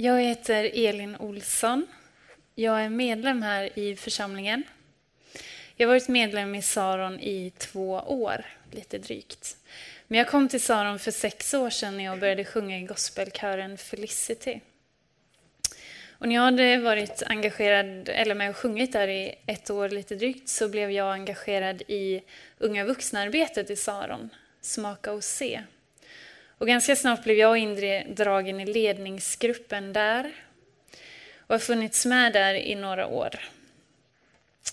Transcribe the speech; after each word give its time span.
Jag 0.00 0.22
heter 0.22 0.70
Elin 0.74 1.16
Olsson. 1.16 1.86
Jag 2.54 2.82
är 2.82 2.88
medlem 2.88 3.42
här 3.42 3.78
i 3.78 3.96
församlingen. 3.96 4.62
Jag 5.76 5.88
har 5.88 5.94
varit 5.94 6.08
medlem 6.08 6.54
i 6.54 6.62
Saron 6.62 7.20
i 7.20 7.52
två 7.58 7.90
år, 7.92 8.44
lite 8.70 8.98
drygt. 8.98 9.56
Men 10.06 10.18
jag 10.18 10.28
kom 10.28 10.48
till 10.48 10.62
Saron 10.62 10.98
för 10.98 11.10
sex 11.10 11.54
år 11.54 11.70
sedan 11.70 11.96
när 11.96 12.04
jag 12.04 12.20
började 12.20 12.44
sjunga 12.44 12.78
i 12.78 12.82
gospelkören 12.82 13.78
Felicity. 13.78 14.60
Och 16.10 16.28
när 16.28 16.34
jag 16.34 16.42
hade 16.42 16.78
varit 16.78 17.22
engagerad, 17.26 18.08
eller 18.08 18.34
med 18.34 18.50
och 18.50 18.56
sjungit 18.56 18.92
där 18.92 19.08
i 19.08 19.34
ett 19.46 19.70
år 19.70 19.88
lite 19.88 20.14
drygt, 20.14 20.48
så 20.48 20.68
blev 20.68 20.90
jag 20.90 21.12
engagerad 21.12 21.82
i 21.82 22.22
unga 22.58 22.84
vuxna-arbetet 22.84 23.70
i 23.70 23.76
Saron, 23.76 24.30
Smaka 24.60 25.12
och 25.12 25.24
se. 25.24 25.62
Och 26.58 26.66
ganska 26.66 26.96
snart 26.96 27.24
blev 27.24 27.36
jag 27.36 27.58
indragen 27.58 28.60
i 28.60 28.66
ledningsgruppen 28.66 29.92
där 29.92 30.32
och 31.38 31.54
har 31.54 31.58
funnits 31.58 32.06
med 32.06 32.32
där 32.32 32.54
i 32.54 32.74
några 32.74 33.06
år. 33.06 33.40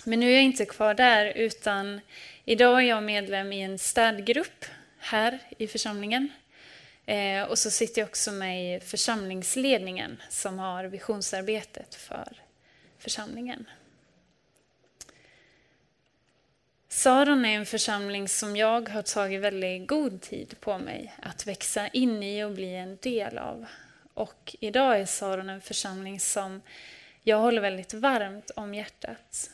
Men 0.04 0.20
nu 0.20 0.30
är 0.30 0.34
jag 0.34 0.44
inte 0.44 0.66
kvar 0.66 0.94
där 0.94 1.26
utan 1.26 2.02
idag 2.46 2.78
är 2.84 2.86
jag 2.86 3.04
medlem 3.04 3.54
i 3.54 3.62
en 3.62 3.80
städgrupp 3.80 4.66
här 5.00 5.40
i 5.58 5.68
församlingen. 5.68 6.30
Eh, 7.06 7.44
och 7.44 7.60
så 7.60 7.72
sitter 7.72 8.02
jag 8.02 8.08
också 8.08 8.32
med 8.32 8.76
i 8.76 8.80
församlingsledningen 8.80 10.22
som 10.30 10.60
har 10.60 10.84
visionsarbetet 10.84 11.96
för 11.96 12.28
församlingen. 13.00 13.66
Saron 17.06 17.46
är 17.46 17.56
en 17.56 17.66
församling 17.66 18.28
som 18.28 18.56
jag 18.56 18.90
har 18.90 19.02
tagit 19.02 19.42
väldigt 19.42 19.88
god 19.88 20.22
tid 20.22 20.56
på 20.60 20.78
mig 20.78 21.14
att 21.22 21.48
växa 21.48 21.88
in 21.88 22.24
i 22.24 22.44
och 22.44 22.52
bli 22.52 22.76
en 22.76 22.98
del 23.02 23.38
av. 23.38 23.66
Och 24.14 24.56
idag 24.60 25.00
är 25.00 25.06
Saron 25.06 25.50
en 25.50 25.62
församling 25.62 26.20
som 26.20 26.62
jag 27.24 27.38
håller 27.38 27.62
väldigt 27.62 27.94
varmt 27.94 28.52
om 28.56 28.74
hjärtat. 28.74 29.52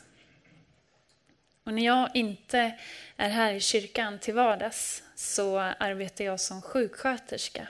Och 1.64 1.74
när 1.74 1.82
jag 1.82 2.10
inte 2.14 2.72
är 3.16 3.28
här 3.28 3.52
i 3.52 3.60
kyrkan 3.60 4.18
till 4.18 4.34
vardags 4.34 5.02
så 5.14 5.58
arbetar 5.58 6.24
jag 6.24 6.40
som 6.40 6.62
sjuksköterska. 6.62 7.68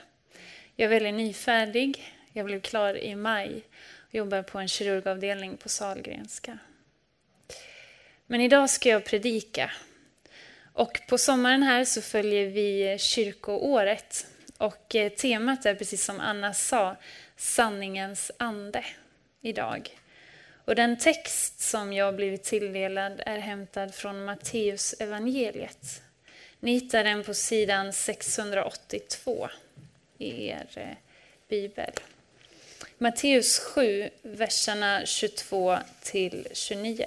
Jag 0.75 0.85
är 0.85 0.89
väldigt 0.89 1.13
nyfärdig. 1.13 2.13
Jag 2.33 2.45
blev 2.45 2.61
klar 2.61 2.97
i 2.97 3.15
maj 3.15 3.63
och 4.07 4.15
jobbar 4.15 4.41
på 4.41 4.59
en 4.59 4.67
kirurgavdelning 4.67 5.57
på 5.57 5.69
Salgrenska. 5.69 6.57
Men 8.33 8.41
idag 8.41 8.69
ska 8.69 8.89
jag 8.89 9.05
predika. 9.05 9.71
Och 10.73 11.01
på 11.07 11.17
sommaren 11.17 11.63
här 11.63 11.85
så 11.85 12.01
följer 12.01 12.45
vi 12.45 12.97
kyrkoåret. 12.99 14.27
Och 14.57 14.95
eh, 14.95 15.09
temat 15.11 15.65
är 15.65 15.75
precis 15.75 16.05
som 16.05 16.19
Anna 16.19 16.53
sa, 16.53 16.95
sanningens 17.37 18.31
ande 18.37 18.85
idag. 19.41 19.97
Och 20.65 20.75
den 20.75 20.97
text 20.97 21.59
som 21.59 21.93
jag 21.93 22.15
blivit 22.15 22.43
tilldelad 22.43 23.21
är 23.25 23.37
hämtad 23.37 23.95
från 23.95 24.25
Matteus 24.25 24.93
evangeliet. 24.93 26.01
Ni 26.59 26.73
hittar 26.73 27.03
den 27.03 27.23
på 27.23 27.33
sidan 27.33 27.93
682 27.93 29.49
i 30.17 30.47
er 30.47 30.67
eh, 30.75 30.97
bibel. 31.49 31.91
Matteus 32.97 33.59
7, 33.59 34.09
verserna 34.21 35.05
22 35.05 35.77
till 36.01 36.47
29. 36.53 37.05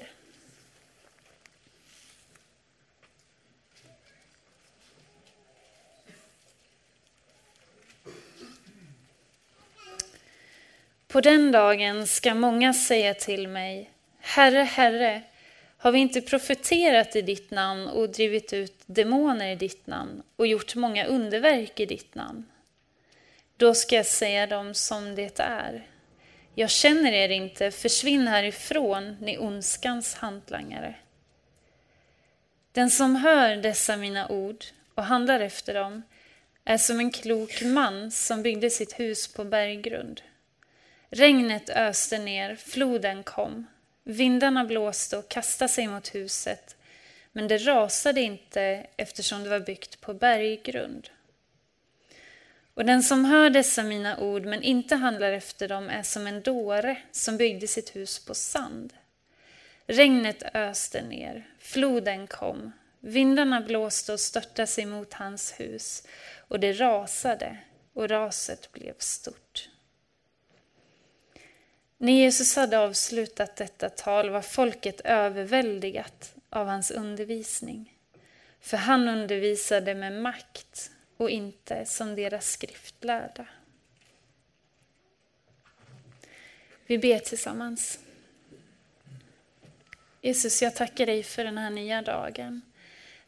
På 11.16 11.20
den 11.20 11.52
dagen 11.52 12.06
ska 12.06 12.34
många 12.34 12.74
säga 12.74 13.14
till 13.14 13.48
mig, 13.48 13.90
Herre, 14.20 14.62
Herre, 14.62 15.22
har 15.76 15.92
vi 15.92 15.98
inte 15.98 16.20
profeterat 16.20 17.16
i 17.16 17.22
ditt 17.22 17.50
namn 17.50 17.88
och 17.88 18.08
drivit 18.08 18.52
ut 18.52 18.74
demoner 18.86 19.48
i 19.48 19.54
ditt 19.54 19.86
namn 19.86 20.22
och 20.36 20.46
gjort 20.46 20.74
många 20.74 21.06
underverk 21.06 21.80
i 21.80 21.86
ditt 21.86 22.14
namn? 22.14 22.44
Då 23.56 23.74
ska 23.74 23.96
jag 23.96 24.06
säga 24.06 24.46
dem 24.46 24.74
som 24.74 25.14
det 25.14 25.40
är. 25.40 25.86
Jag 26.54 26.70
känner 26.70 27.12
er 27.12 27.28
inte, 27.28 27.70
försvinn 27.70 28.28
härifrån, 28.28 29.16
ni 29.20 29.38
ondskans 29.38 30.14
hantlangare. 30.14 30.94
Den 32.72 32.90
som 32.90 33.16
hör 33.16 33.56
dessa 33.56 33.96
mina 33.96 34.28
ord 34.28 34.64
och 34.94 35.04
handlar 35.04 35.40
efter 35.40 35.74
dem 35.74 36.02
är 36.64 36.78
som 36.78 36.98
en 36.98 37.10
klok 37.10 37.62
man 37.62 38.10
som 38.10 38.42
byggde 38.42 38.70
sitt 38.70 39.00
hus 39.00 39.34
på 39.34 39.44
berggrund. 39.44 40.22
Regnet 41.10 41.70
öste 41.70 42.18
ner, 42.18 42.56
floden 42.56 43.22
kom. 43.22 43.66
Vindarna 44.04 44.64
blåste 44.64 45.16
och 45.18 45.28
kastade 45.28 45.68
sig 45.68 45.86
mot 45.86 46.14
huset, 46.14 46.76
men 47.32 47.48
det 47.48 47.58
rasade 47.58 48.20
inte 48.20 48.86
eftersom 48.96 49.42
det 49.42 49.50
var 49.50 49.60
byggt 49.60 50.00
på 50.00 50.14
berggrund. 50.14 51.10
Och 52.74 52.84
den 52.84 53.02
som 53.02 53.24
hör 53.24 53.50
dessa 53.50 53.82
mina 53.82 54.18
ord 54.18 54.44
men 54.44 54.62
inte 54.62 54.96
handlar 54.96 55.32
efter 55.32 55.68
dem 55.68 55.88
är 55.88 56.02
som 56.02 56.26
en 56.26 56.42
dåre 56.42 56.96
som 57.12 57.36
byggde 57.36 57.66
sitt 57.66 57.96
hus 57.96 58.24
på 58.24 58.34
sand. 58.34 58.92
Regnet 59.86 60.42
öste 60.54 61.02
ner, 61.02 61.46
floden 61.58 62.26
kom, 62.26 62.72
vindarna 63.00 63.60
blåste 63.60 64.12
och 64.12 64.20
störtade 64.20 64.66
sig 64.66 64.86
mot 64.86 65.12
hans 65.12 65.60
hus 65.60 66.06
och 66.48 66.60
det 66.60 66.72
rasade 66.72 67.58
och 67.92 68.08
raset 68.08 68.72
blev 68.72 68.94
stort. 68.98 69.68
När 71.98 72.12
Jesus 72.12 72.56
hade 72.56 72.78
avslutat 72.78 73.56
detta 73.56 73.90
tal 73.90 74.30
var 74.30 74.42
folket 74.42 75.00
överväldigat 75.00 76.34
av 76.50 76.66
hans 76.66 76.90
undervisning. 76.90 77.98
För 78.60 78.76
han 78.76 79.08
undervisade 79.08 79.94
med 79.94 80.12
makt 80.12 80.90
och 81.16 81.30
inte 81.30 81.86
som 81.86 82.14
deras 82.14 82.50
skriftlärda. 82.50 83.46
Vi 86.86 86.98
ber 86.98 87.18
tillsammans. 87.18 87.98
Jesus, 90.20 90.62
jag 90.62 90.74
tackar 90.74 91.06
dig 91.06 91.22
för 91.22 91.44
den 91.44 91.58
här 91.58 91.70
nya 91.70 92.02
dagen. 92.02 92.62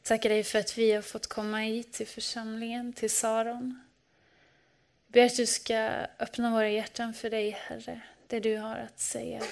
Tackar 0.03 0.29
dig 0.29 0.45
för 0.45 0.59
att 0.59 0.79
vi 0.79 0.93
har 0.93 1.03
fått 1.03 1.27
komma 1.27 1.59
hit 1.59 1.93
till 1.93 2.07
församlingen, 2.07 2.93
till 2.93 3.11
Saron. 3.11 3.81
Jag 5.07 5.13
ber 5.13 5.27
att 5.27 5.37
du 5.37 5.47
ska 5.47 5.77
öppna 6.19 6.51
våra 6.51 6.71
hjärtan 6.71 7.15
för 7.15 7.31
dig, 7.31 7.51
Herre 7.51 8.03
det 8.29 8.41
du 8.41 8.57
har 8.57 8.77
att 8.77 9.01
säga. 9.01 9.43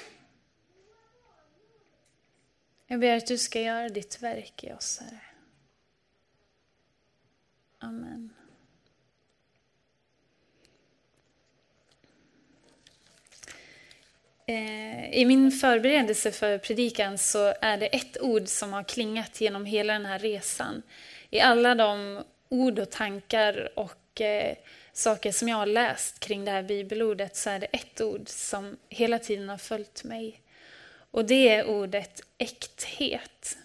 Jag 2.86 3.00
ber 3.00 3.16
att 3.16 3.26
du 3.26 3.38
ska 3.38 3.60
göra 3.60 3.88
ditt 3.88 4.22
verk 4.22 4.64
i 4.64 4.72
oss, 4.72 5.00
Herre. 5.00 5.20
Amen. 7.78 8.34
Eh, 14.46 15.10
I 15.12 15.24
min 15.24 15.52
förberedelse 15.52 16.32
för 16.32 16.58
predikan 16.58 17.18
så 17.18 17.54
är 17.60 17.78
det 17.78 17.86
ett 17.86 18.20
ord 18.20 18.48
som 18.48 18.72
har 18.72 18.82
klingat 18.82 19.40
genom 19.40 19.64
hela 19.64 19.92
den 19.92 20.06
här 20.06 20.18
resan. 20.18 20.82
I 21.30 21.40
alla 21.40 21.74
de 21.74 22.24
ord 22.48 22.78
och 22.78 22.90
tankar 22.90 23.78
och 23.78 24.20
eh, 24.20 24.56
saker 24.96 25.32
som 25.32 25.48
jag 25.48 25.56
har 25.56 25.66
läst 25.66 26.20
kring 26.20 26.44
det 26.44 26.50
här 26.50 26.62
bibelordet 26.62 27.36
så 27.36 27.50
är 27.50 27.58
det 27.58 27.66
ett 27.66 28.00
ord 28.00 28.28
som 28.28 28.76
hela 28.88 29.18
tiden 29.18 29.48
har 29.48 29.58
följt 29.58 30.04
mig. 30.04 30.40
Och 31.10 31.24
det 31.24 31.48
är 31.48 31.66
ordet 31.66 32.20
äkthet. 32.38 33.58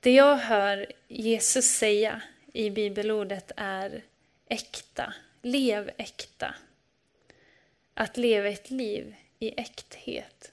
Det 0.00 0.12
jag 0.12 0.36
hör 0.36 0.92
Jesus 1.08 1.64
säga 1.64 2.22
i 2.52 2.70
bibelordet 2.70 3.52
är 3.56 4.02
äkta, 4.48 5.14
lev 5.42 5.90
äkta. 5.96 6.54
Att 7.94 8.16
leva 8.16 8.48
ett 8.48 8.70
liv 8.70 9.14
i 9.38 9.60
äkthet. 9.60 10.52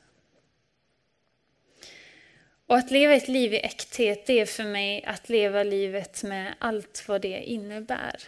Och 2.66 2.78
att 2.78 2.92
leva 2.92 3.14
ett 3.14 3.28
liv 3.28 3.54
i 3.54 3.60
äkthet, 3.60 4.26
det 4.26 4.40
är 4.40 4.46
för 4.46 4.64
mig 4.64 5.04
att 5.04 5.30
leva 5.30 5.64
livet 5.64 6.24
med 6.24 6.56
allt 6.60 7.08
vad 7.08 7.22
det 7.22 7.44
innebär 7.44 8.24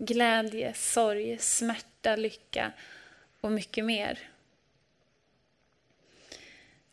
glädje, 0.00 0.74
sorg, 0.74 1.38
smärta, 1.38 2.16
lycka 2.16 2.72
och 3.40 3.52
mycket 3.52 3.84
mer. 3.84 4.18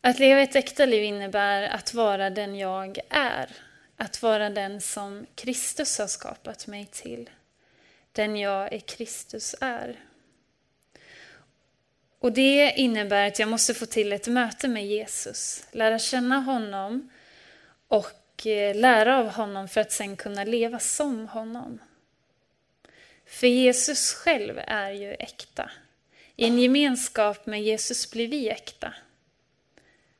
Att 0.00 0.18
leva 0.18 0.40
ett 0.40 0.56
äkta 0.56 0.86
liv 0.86 1.04
innebär 1.04 1.62
att 1.62 1.94
vara 1.94 2.30
den 2.30 2.54
jag 2.54 2.98
är. 3.08 3.50
Att 3.96 4.22
vara 4.22 4.50
den 4.50 4.80
som 4.80 5.26
Kristus 5.34 5.98
har 5.98 6.06
skapat 6.06 6.66
mig 6.66 6.86
till. 6.86 7.30
Den 8.12 8.36
jag 8.36 8.72
i 8.72 8.80
Kristus 8.80 9.54
är. 9.60 9.96
Och 12.18 12.32
det 12.32 12.72
innebär 12.76 13.26
att 13.26 13.38
jag 13.38 13.48
måste 13.48 13.74
få 13.74 13.86
till 13.86 14.12
ett 14.12 14.26
möte 14.26 14.68
med 14.68 14.86
Jesus, 14.86 15.66
lära 15.72 15.98
känna 15.98 16.40
honom 16.40 17.10
och 17.88 18.46
eh, 18.46 18.74
lära 18.76 19.18
av 19.18 19.28
honom 19.28 19.68
för 19.68 19.80
att 19.80 19.92
sen 19.92 20.16
kunna 20.16 20.44
leva 20.44 20.78
som 20.78 21.28
honom. 21.28 21.78
För 23.26 23.46
Jesus 23.46 24.14
själv 24.14 24.60
är 24.66 24.90
ju 24.90 25.12
äkta. 25.12 25.70
I 26.36 26.44
en 26.44 26.58
gemenskap 26.58 27.46
med 27.46 27.62
Jesus 27.62 28.10
blir 28.10 28.28
vi 28.28 28.48
äkta. 28.48 28.94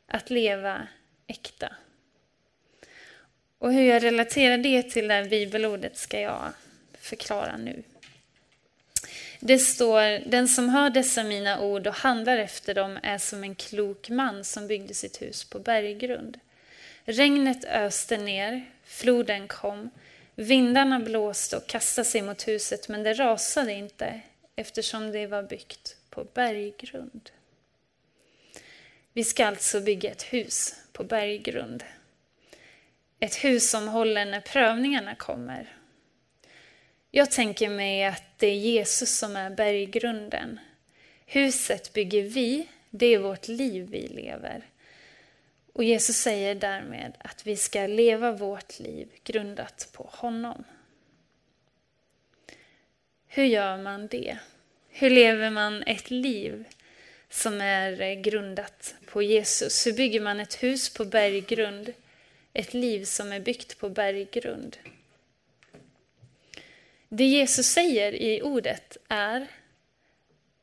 Att 0.06 0.30
leva 0.30 0.88
äkta. 1.26 1.72
Och 3.58 3.72
hur 3.72 3.82
jag 3.82 4.02
relaterar 4.02 4.58
det 4.58 4.82
till 4.82 5.08
det 5.08 5.14
här 5.14 5.24
bibelordet 5.24 5.96
ska 5.96 6.20
jag 6.20 6.52
förklara 7.00 7.56
nu. 7.56 7.82
Det 9.40 9.58
står, 9.58 10.28
den 10.28 10.48
som 10.48 10.68
hör 10.68 10.90
dessa 10.90 11.24
mina 11.24 11.60
ord 11.60 11.86
och 11.86 11.94
handlar 11.94 12.38
efter 12.38 12.74
dem 12.74 12.98
är 13.02 13.18
som 13.18 13.44
en 13.44 13.54
klok 13.54 14.08
man 14.08 14.44
som 14.44 14.66
byggde 14.66 14.94
sitt 14.94 15.22
hus 15.22 15.44
på 15.44 15.58
berggrund. 15.58 16.38
Regnet 17.04 17.64
öste 17.64 18.16
ner, 18.16 18.64
floden 18.84 19.48
kom, 19.48 19.90
vindarna 20.36 21.00
blåste 21.00 21.56
och 21.56 21.66
kastade 21.66 22.04
sig 22.04 22.22
mot 22.22 22.48
huset 22.48 22.88
men 22.88 23.02
det 23.02 23.14
rasade 23.14 23.72
inte 23.72 24.20
eftersom 24.56 25.12
det 25.12 25.26
var 25.26 25.42
byggt 25.42 25.96
på 26.10 26.24
berggrund. 26.24 27.30
Vi 29.12 29.24
ska 29.24 29.46
alltså 29.46 29.80
bygga 29.80 30.10
ett 30.10 30.22
hus 30.22 30.74
på 30.92 31.04
berggrund. 31.04 31.84
Ett 33.20 33.44
hus 33.44 33.70
som 33.70 33.88
håller 33.88 34.26
när 34.26 34.40
prövningarna 34.40 35.14
kommer. 35.14 35.76
Jag 37.10 37.30
tänker 37.30 37.68
mig 37.68 38.04
att 38.04 38.24
det 38.36 38.46
är 38.46 38.54
Jesus 38.54 39.18
som 39.18 39.36
är 39.36 39.50
berggrunden. 39.50 40.60
Huset 41.26 41.92
bygger 41.92 42.22
vi, 42.22 42.68
det 42.90 43.06
är 43.06 43.18
vårt 43.18 43.48
liv 43.48 43.88
vi 43.90 44.08
lever. 44.08 44.64
Och 45.76 45.84
Jesus 45.84 46.16
säger 46.16 46.54
därmed 46.54 47.12
att 47.18 47.46
vi 47.46 47.56
ska 47.56 47.86
leva 47.86 48.32
vårt 48.32 48.78
liv 48.78 49.08
grundat 49.24 49.88
på 49.92 50.10
honom. 50.12 50.64
Hur 53.26 53.44
gör 53.44 53.76
man 53.78 54.06
det? 54.06 54.38
Hur 54.88 55.10
lever 55.10 55.50
man 55.50 55.82
ett 55.82 56.10
liv 56.10 56.64
som 57.28 57.60
är 57.60 58.14
grundat 58.14 58.94
på 59.06 59.22
Jesus? 59.22 59.86
Hur 59.86 59.92
bygger 59.92 60.20
man 60.20 60.40
ett 60.40 60.62
hus 60.62 60.94
på 60.94 61.04
berggrund? 61.04 61.92
Ett 62.52 62.74
liv 62.74 63.04
som 63.04 63.32
är 63.32 63.40
byggt 63.40 63.78
på 63.78 63.88
berggrund? 63.88 64.76
Det 67.08 67.24
Jesus 67.24 67.66
säger 67.66 68.12
i 68.12 68.42
ordet 68.42 68.96
är 69.08 69.46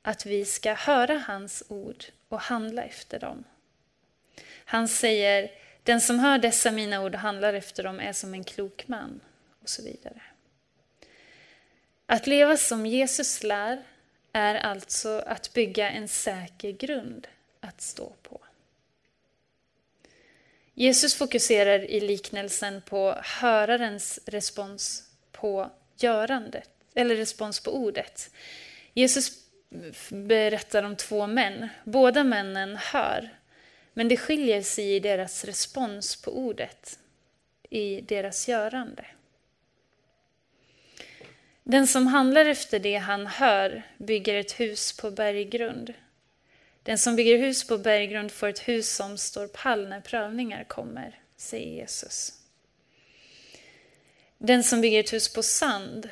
att 0.01 0.25
vi 0.25 0.45
ska 0.45 0.74
höra 0.74 1.18
hans 1.18 1.63
ord 1.68 2.04
och 2.27 2.39
handla 2.39 2.83
efter 2.83 3.19
dem. 3.19 3.44
Han 4.65 4.88
säger, 4.88 5.51
den 5.83 6.01
som 6.01 6.19
hör 6.19 6.38
dessa 6.38 6.71
mina 6.71 7.04
ord 7.04 7.13
och 7.13 7.21
handlar 7.21 7.54
efter 7.54 7.83
dem 7.83 8.00
är 8.00 8.13
som 8.13 8.33
en 8.33 8.44
klok 8.44 8.88
man 8.88 9.21
och 9.62 9.69
så 9.69 9.83
vidare. 9.83 10.21
Att 12.06 12.27
leva 12.27 12.57
som 12.57 12.86
Jesus 12.86 13.44
lär 13.44 13.83
är 14.33 14.56
alltså 14.56 15.24
att 15.27 15.54
bygga 15.54 15.89
en 15.89 16.07
säker 16.07 16.71
grund 16.71 17.27
att 17.60 17.81
stå 17.81 18.13
på. 18.24 18.39
Jesus 20.74 21.16
fokuserar 21.16 21.80
i 21.80 22.00
liknelsen 22.00 22.81
på 22.81 23.16
hörarens 23.24 24.19
respons 24.25 25.09
på 25.31 25.71
görandet, 25.98 26.69
eller 26.94 27.16
respons 27.16 27.59
på 27.59 27.71
ordet. 27.71 28.30
Jesus 28.94 29.31
berättar 30.09 30.83
om 30.83 30.95
två 30.95 31.27
män. 31.27 31.69
Båda 31.83 32.24
männen 32.24 32.77
hör, 32.77 33.30
men 33.94 34.07
det 34.07 34.18
skiljer 34.18 34.62
sig 34.62 34.95
i 34.95 35.00
deras 35.00 35.45
respons 35.45 36.22
på 36.22 36.31
ordet, 36.31 37.00
i 37.69 38.01
deras 38.01 38.48
görande. 38.48 39.06
Den 41.63 41.88
som 41.88 42.07
handlar 42.07 42.45
efter 42.45 42.80
det 42.80 42.95
han 42.95 43.28
hör 43.28 43.84
bygger 43.98 44.36
ett 44.36 44.60
hus 44.60 44.98
på 44.98 45.12
berggrund. 45.12 45.94
Den 46.84 46.98
som 46.98 47.16
bygger 47.16 47.38
hus 47.38 47.68
på 47.68 47.78
berggrund 47.78 48.31
får 48.31 48.48
ett 48.48 48.68
hus 48.68 48.95
som 48.95 49.18
står 49.18 49.48
pall 49.48 49.88
när 49.88 50.01
prövningar 50.01 50.63
kommer, 50.63 51.19
säger 51.38 51.72
Jesus. 51.72 52.34
Den 54.38 54.63
som 54.63 54.81
bygger 54.81 55.00
ett 55.00 55.13
hus 55.13 55.34
på 55.34 55.44
sand 55.44 56.10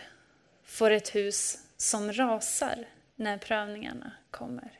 får 0.65 0.91
ett 0.91 1.15
hus 1.15 1.57
som 1.77 2.13
rasar 2.13 2.87
när 3.15 3.37
prövningarna 3.37 4.11
kommer. 4.31 4.71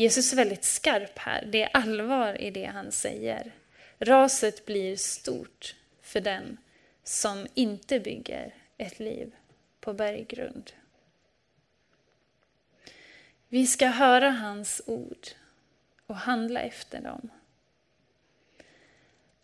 Jesus 0.00 0.32
är 0.32 0.36
väldigt 0.36 0.64
skarp 0.64 1.18
här. 1.18 1.48
Det 1.52 1.62
är 1.62 1.70
allvar 1.72 2.40
i 2.40 2.50
det 2.50 2.64
han 2.64 2.92
säger. 2.92 3.52
Raset 3.98 4.66
blir 4.66 4.96
stort 4.96 5.74
för 6.02 6.20
den 6.20 6.56
som 7.04 7.46
inte 7.54 8.00
bygger 8.00 8.54
ett 8.76 8.98
liv 8.98 9.34
på 9.80 9.92
berggrund. 9.92 10.72
Vi 13.48 13.66
ska 13.66 13.86
höra 13.86 14.30
hans 14.30 14.82
ord 14.86 15.26
och 16.06 16.16
handla 16.16 16.60
efter 16.60 17.00
dem. 17.00 17.30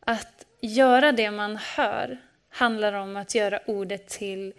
Att 0.01 0.47
göra 0.61 1.13
det 1.13 1.31
man 1.31 1.57
hör 1.57 2.19
handlar 2.49 2.93
om 2.93 3.17
att 3.17 3.35
göra 3.35 3.61
ordet 3.67 4.09
till 4.09 4.55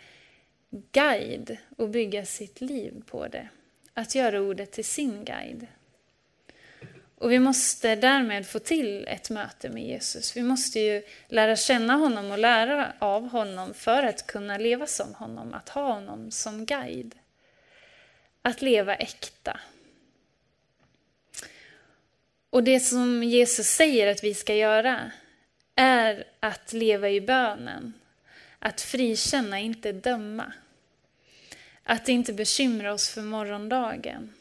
guide 0.70 1.58
och 1.78 1.90
bygga 1.90 2.26
sitt 2.26 2.62
liv 2.62 3.04
på 3.08 3.28
det. 3.28 3.50
Att 3.94 4.16
göra 4.16 4.42
ordet 4.42 4.72
till 4.72 4.86
sin 4.86 5.26
guide. 5.26 5.68
Och 7.20 7.32
vi 7.32 7.40
måste 7.40 7.96
därmed 7.96 8.48
få 8.48 8.60
till 8.60 9.08
ett 9.08 9.30
möte 9.30 9.70
med 9.70 9.84
Jesus. 9.84 10.38
Vi 10.38 10.44
måste 10.44 10.80
ju 10.80 11.04
lära 11.28 11.56
känna 11.56 11.94
honom 11.94 12.32
och 12.32 12.38
lära 12.38 12.94
av 13.00 13.30
honom 13.30 13.74
för 13.74 14.04
att 14.04 14.28
kunna 14.28 14.58
leva 14.58 14.88
som 14.88 15.14
honom, 15.14 15.54
att 15.54 15.70
ha 15.70 15.94
honom 15.94 16.32
som 16.32 16.66
guide. 16.66 17.16
Att 18.42 18.62
leva 18.62 18.96
äkta. 18.96 19.60
Och 22.50 22.64
det 22.64 22.80
som 22.80 23.24
Jesus 23.24 23.68
säger 23.68 24.12
att 24.12 24.24
vi 24.24 24.34
ska 24.34 24.56
göra 24.56 25.12
är 25.76 26.24
att 26.40 26.74
leva 26.74 27.10
i 27.10 27.22
bönen. 27.22 27.94
Att 28.60 28.82
frikänna, 28.82 29.60
inte 29.60 29.92
döma. 29.92 30.54
Att 31.84 32.10
inte 32.10 32.34
bekymra 32.34 32.94
oss 32.94 33.10
för 33.10 33.22
morgondagen. 33.22 34.34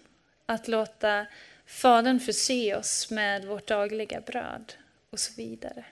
Att 0.47 0.69
låta 0.69 1.27
Fadern 1.67 2.21
förse 2.21 2.77
oss 2.77 3.11
med 3.11 3.45
vårt 3.45 3.67
dagliga 3.67 4.21
bröd 4.21 4.73
och 5.11 5.21
så 5.21 5.33
vidare. 5.37 5.85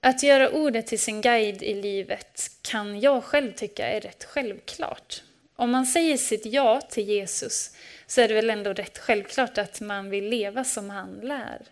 Att 0.00 0.22
göra 0.22 0.50
ordet 0.50 0.86
till 0.86 0.98
sin 0.98 1.20
guide 1.20 1.62
i 1.62 1.74
livet 1.74 2.50
kan 2.62 3.00
jag 3.00 3.24
själv 3.24 3.52
tycka 3.52 3.88
är 3.88 4.00
rätt 4.00 4.24
självklart. 4.24 5.22
Om 5.56 5.70
man 5.70 5.86
säger 5.86 6.16
sitt 6.16 6.46
ja 6.46 6.80
till 6.80 7.08
Jesus 7.08 7.76
så 8.06 8.20
är 8.20 8.28
det 8.28 8.34
väl 8.34 8.50
ändå 8.50 8.72
rätt 8.72 8.98
självklart 8.98 9.58
att 9.58 9.80
man 9.80 10.10
vill 10.10 10.28
leva 10.28 10.64
som 10.64 10.90
han 10.90 11.20
lär. 11.22 11.66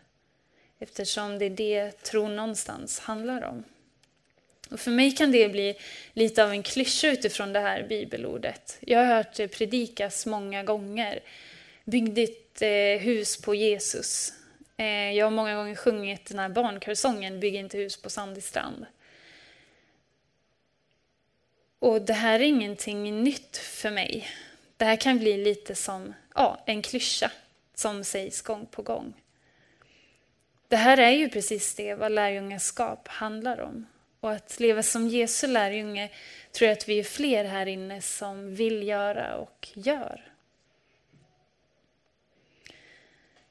Eftersom 0.78 1.38
det 1.38 1.44
är 1.44 1.50
det 1.50 2.02
tron 2.02 2.36
någonstans 2.36 3.00
handlar 3.00 3.44
om. 3.44 3.64
Och 4.72 4.80
för 4.80 4.90
mig 4.90 5.12
kan 5.12 5.32
det 5.32 5.48
bli 5.48 5.76
lite 6.12 6.44
av 6.44 6.50
en 6.50 6.62
klyscha 6.62 7.08
utifrån 7.08 7.52
det 7.52 7.60
här 7.60 7.82
bibelordet. 7.82 8.78
Jag 8.80 8.98
har 8.98 9.06
hört 9.06 9.34
det 9.34 9.48
predikas 9.48 10.26
många 10.26 10.62
gånger. 10.62 11.20
Bygg 11.84 12.14
ditt 12.14 12.62
eh, 12.62 13.00
hus 13.00 13.42
på 13.42 13.54
Jesus. 13.54 14.32
Eh, 14.76 15.12
jag 15.12 15.26
har 15.26 15.30
många 15.30 15.54
gånger 15.54 15.74
sjungit 15.74 16.26
den 16.26 16.38
här 16.38 16.48
barnkörsången 16.48 17.40
Bygg 17.40 17.54
inte 17.54 17.78
hus 17.78 18.02
på 18.02 18.10
sandig 18.10 18.42
strand. 18.42 18.86
Och 21.78 22.02
det 22.02 22.12
här 22.12 22.40
är 22.40 22.44
ingenting 22.44 23.22
nytt 23.22 23.56
för 23.56 23.90
mig. 23.90 24.28
Det 24.76 24.84
här 24.84 24.96
kan 24.96 25.18
bli 25.18 25.36
lite 25.44 25.74
som 25.74 26.14
ja, 26.34 26.62
en 26.66 26.82
klyscha 26.82 27.30
som 27.74 28.04
sägs 28.04 28.42
gång 28.42 28.66
på 28.66 28.82
gång. 28.82 29.14
Det 30.68 30.76
här 30.76 30.98
är 30.98 31.10
ju 31.10 31.28
precis 31.28 31.74
det 31.74 31.94
vad 31.94 32.12
lärjungaskap 32.12 33.08
handlar 33.08 33.60
om. 33.60 33.86
Och 34.22 34.32
att 34.32 34.60
leva 34.60 34.82
som 34.82 35.08
Jesu 35.08 35.46
lärjunge 35.46 36.10
tror 36.52 36.68
jag 36.68 36.78
att 36.78 36.88
vi 36.88 36.98
är 36.98 37.04
fler 37.04 37.44
här 37.44 37.66
inne 37.66 38.00
som 38.02 38.54
vill 38.54 38.88
göra 38.88 39.36
och 39.36 39.68
gör. 39.74 40.32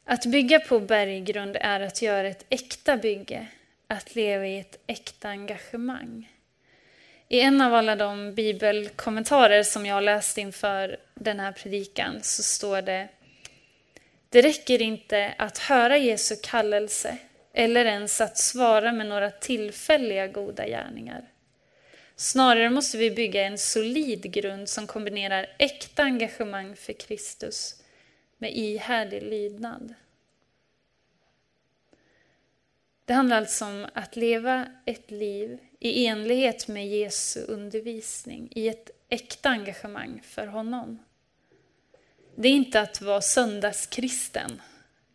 Att 0.05 0.25
bygga 0.25 0.59
på 0.59 0.79
berggrund 0.79 1.57
är 1.59 1.79
att 1.79 2.01
göra 2.01 2.27
ett 2.27 2.45
äkta 2.49 2.97
bygge, 2.97 3.47
att 3.87 4.15
leva 4.15 4.47
i 4.47 4.59
ett 4.59 4.79
äkta 4.87 5.29
engagemang. 5.29 6.31
I 7.27 7.41
en 7.41 7.61
av 7.61 7.73
alla 7.73 7.95
de 7.95 8.33
bibelkommentarer 8.35 9.63
som 9.63 9.85
jag 9.85 10.03
läst 10.03 10.37
inför 10.37 10.97
den 11.13 11.39
här 11.39 11.51
predikan 11.51 12.19
så 12.21 12.43
står 12.43 12.81
det 12.81 13.07
Det 14.29 14.41
räcker 14.41 14.81
inte 14.81 15.33
att 15.37 15.57
höra 15.57 15.97
Jesu 15.97 16.35
kallelse 16.43 17.17
eller 17.53 17.85
ens 17.85 18.21
att 18.21 18.37
svara 18.37 18.91
med 18.91 19.07
några 19.07 19.31
tillfälliga 19.31 20.27
goda 20.27 20.67
gärningar. 20.67 21.31
Snarare 22.15 22.69
måste 22.69 22.97
vi 22.97 23.11
bygga 23.11 23.45
en 23.45 23.57
solid 23.57 24.33
grund 24.33 24.69
som 24.69 24.87
kombinerar 24.87 25.55
äkta 25.59 26.03
engagemang 26.03 26.75
för 26.75 26.93
Kristus 26.93 27.83
med 28.37 28.57
ihärdig 28.57 29.23
lydnad. 29.23 29.93
Det 33.05 33.13
handlar 33.13 33.37
alltså 33.37 33.65
om 33.65 33.87
att 33.93 34.15
leva 34.15 34.65
ett 34.85 35.11
liv 35.11 35.57
i 35.79 36.05
enlighet 36.05 36.67
med 36.67 36.87
Jesu 36.87 37.45
undervisning, 37.47 38.47
i 38.51 38.67
ett 38.67 38.89
äkta 39.09 39.49
engagemang 39.49 40.21
för 40.23 40.47
honom. 40.47 40.99
Det 42.35 42.47
är 42.47 42.53
inte 42.53 42.81
att 42.81 43.01
vara 43.01 43.21
söndagskristen. 43.21 44.61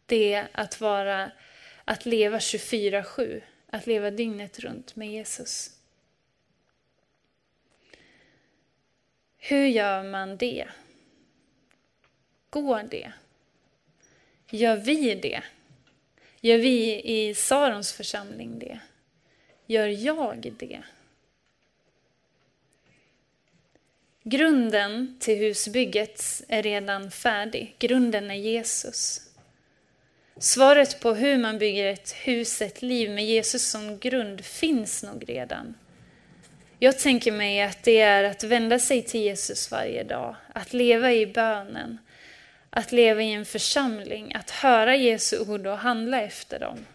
Det 0.07 0.33
är 0.33 0.49
att, 0.53 0.81
vara, 0.81 1.31
att 1.89 2.07
leva 2.07 2.39
24-7, 2.39 3.43
att 3.67 3.87
leva 3.87 4.11
dygnet 4.11 4.59
runt 4.59 4.97
med 4.97 5.11
Jesus. 5.11 5.71
Hur 9.39 9.67
gör 9.67 10.03
man 10.03 10.37
det? 10.37 10.69
Går 12.51 12.83
det? 12.83 13.13
Gör 14.51 14.77
vi 14.77 15.15
det? 15.15 15.43
Gör 16.41 16.59
vi 16.59 17.03
i 17.05 17.35
Sarons 17.35 17.93
församling 17.93 18.59
det? 18.59 18.81
Gör 19.67 19.89
jag 19.89 20.53
det? 20.59 20.83
Grunden 24.23 25.17
till 25.21 25.39
husbygget 25.39 26.43
är 26.49 26.63
redan 26.63 27.11
färdig. 27.11 27.75
Grunden 27.79 28.31
är 28.31 28.35
Jesus. 28.35 29.26
Svaret 30.39 31.01
på 31.01 31.15
hur 31.15 31.39
man 31.39 31.59
bygger 31.59 31.87
ett 31.87 32.13
hus, 32.13 32.63
ett 32.63 32.83
liv 32.83 33.11
med 33.11 33.25
Jesus 33.25 33.71
som 33.71 33.99
grund 33.99 34.45
finns 34.45 35.03
nog 35.03 35.29
redan. 35.29 35.75
Jag 36.79 36.99
tänker 36.99 37.33
mig 37.33 37.63
att 37.63 37.83
det 37.83 38.01
är 38.01 38.25
att 38.25 38.45
vända 38.45 38.79
sig 38.79 39.03
till 39.03 39.21
Jesus 39.21 39.71
varje 39.71 40.05
dag, 40.05 40.37
att 40.53 40.73
leva 40.73 41.13
i 41.13 41.27
bönen, 41.27 41.99
att 42.71 42.93
leva 42.93 43.23
i 43.23 43.33
en 43.33 43.45
församling, 43.45 44.35
att 44.35 44.51
höra 44.51 44.97
Jesu 44.97 45.39
ord 45.39 45.67
och 45.67 45.79
handla 45.79 46.23
efter 46.23 46.59
dem. 46.59 46.87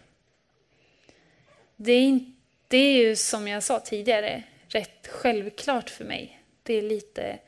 Det 1.75 1.91
är, 1.91 2.19
det 2.67 2.77
är 2.77 2.97
ju 2.97 3.15
som 3.15 3.47
jag 3.47 3.63
sa 3.63 3.79
tidigare 3.79 4.43
rätt 4.67 5.07
självklart 5.07 5.89
för 5.89 6.05
mig. 6.05 6.41
Det 6.63 6.73
är 6.73 6.81
lite 6.81 7.39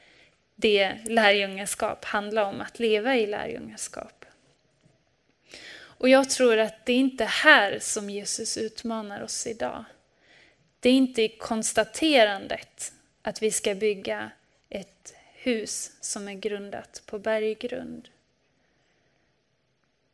det 0.55 0.93
lärjungaskap 1.05 2.05
handlar 2.05 2.43
om, 2.43 2.61
att 2.61 2.79
leva 2.79 3.15
i 3.15 3.27
lärjungaskap. 3.27 4.22
Och 6.03 6.09
jag 6.09 6.29
tror 6.29 6.57
att 6.57 6.85
det 6.85 6.93
är 6.93 6.97
inte 6.97 7.25
här 7.25 7.79
som 7.79 8.09
Jesus 8.09 8.57
utmanar 8.57 9.21
oss 9.21 9.47
idag. 9.47 9.85
Det 10.79 10.89
är 10.89 10.93
inte 10.93 11.21
i 11.21 11.29
konstaterandet 11.29 12.93
att 13.21 13.41
vi 13.41 13.51
ska 13.51 13.75
bygga 13.75 14.31
ett 14.69 15.13
hus 15.33 15.91
som 16.01 16.27
är 16.27 16.33
grundat 16.33 17.01
på 17.05 17.19
berggrund. 17.19 18.09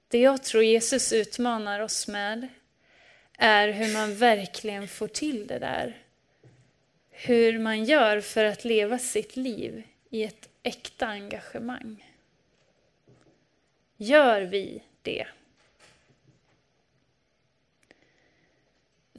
Det 0.07 0.19
jag 0.19 0.43
tror 0.43 0.63
Jesus 0.63 1.13
utmanar 1.13 1.79
oss 1.79 2.07
med 2.07 2.47
är 3.37 3.67
hur 3.67 3.93
man 3.93 4.15
verkligen 4.15 4.87
får 4.87 5.07
till 5.07 5.47
det 5.47 5.59
där. 5.59 5.97
Hur 7.09 7.59
man 7.59 7.83
gör 7.83 8.21
för 8.21 8.45
att 8.45 8.65
leva 8.65 8.99
sitt 8.99 9.35
liv 9.35 9.83
i 10.09 10.23
ett 10.23 10.49
äkta 10.63 11.07
engagemang. 11.07 12.05
Gör 13.97 14.41
vi 14.41 14.83
det? 15.01 15.27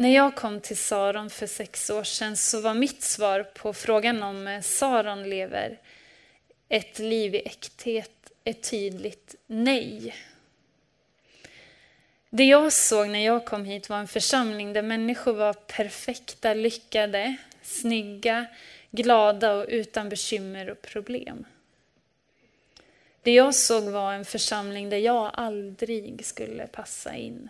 När 0.01 0.15
jag 0.15 0.35
kom 0.35 0.61
till 0.61 0.77
Saron 0.77 1.31
för 1.31 1.47
sex 1.47 1.91
år 1.91 2.05
sedan 2.05 2.37
så 2.37 2.61
var 2.61 2.75
mitt 2.75 3.03
svar 3.03 3.43
på 3.43 3.73
frågan 3.73 4.23
om 4.23 4.47
eh, 4.47 4.61
Saron 4.61 5.31
lever 5.31 5.79
ett 6.69 6.99
liv 6.99 7.35
i 7.35 7.43
äkthet 7.47 8.33
ett 8.45 8.71
tydligt 8.71 9.35
nej. 9.47 10.15
Det 12.31 12.45
jag 12.45 12.73
såg 12.73 13.09
när 13.09 13.25
jag 13.25 13.47
kom 13.47 13.65
hit 13.65 13.89
var 13.89 13.99
en 13.99 14.09
församling 14.09 14.73
där 14.73 14.83
människor 14.83 15.33
var 15.33 15.53
perfekta, 15.53 16.55
lyckade, 16.55 17.37
snygga, 17.63 18.47
glada 18.91 19.55
och 19.55 19.67
utan 19.69 20.09
bekymmer 20.09 20.71
och 20.71 20.83
problem. 20.83 21.45
Det 23.23 23.33
jag 23.33 23.55
såg 23.55 23.85
var 23.85 24.13
en 24.13 24.25
församling 24.25 24.91
där 24.91 24.99
jag 24.99 25.31
aldrig 25.35 26.27
skulle 26.27 26.67
passa 26.67 27.15
in 27.17 27.49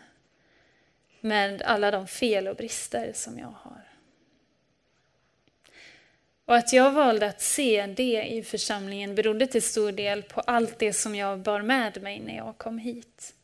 med 1.21 1.63
alla 1.63 1.91
de 1.91 2.07
fel 2.07 2.49
och 2.49 2.57
brister 2.57 3.13
som 3.15 3.39
jag 3.39 3.55
har. 3.63 3.91
Och 6.45 6.57
att 6.57 6.73
jag 6.73 6.91
valde 6.91 7.27
att 7.27 7.41
se 7.41 7.87
det 7.87 8.25
i 8.31 8.43
församlingen 8.43 9.15
berodde 9.15 9.47
till 9.47 9.63
stor 9.63 9.93
del 9.93 10.23
på 10.23 10.41
allt 10.41 10.79
det 10.79 10.93
som 10.93 11.15
jag 11.15 11.39
bar 11.39 11.63
med 11.63 12.03
mig 12.03 12.21
när 12.21 12.37
jag 12.37 12.59
kom 12.59 12.79
hit. 12.79 13.35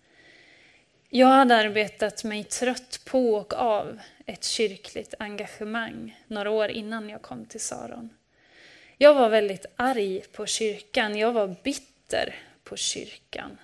Jag 1.10 1.26
hade 1.26 1.56
arbetat 1.56 2.24
mig 2.24 2.44
trött 2.44 3.00
på 3.04 3.34
och 3.34 3.52
av 3.52 4.00
ett 4.26 4.44
kyrkligt 4.44 5.14
engagemang 5.18 6.20
några 6.26 6.50
år 6.50 6.68
innan 6.68 7.08
jag 7.08 7.22
kom 7.22 7.46
till 7.46 7.60
Saron. 7.60 8.10
Jag 8.98 9.14
var 9.14 9.28
väldigt 9.28 9.66
arg 9.76 10.20
på 10.32 10.46
kyrkan, 10.46 11.18
jag 11.18 11.32
var 11.32 11.56
bitter 11.62 12.34
på 12.64 12.76
kyrkan. 12.76 13.58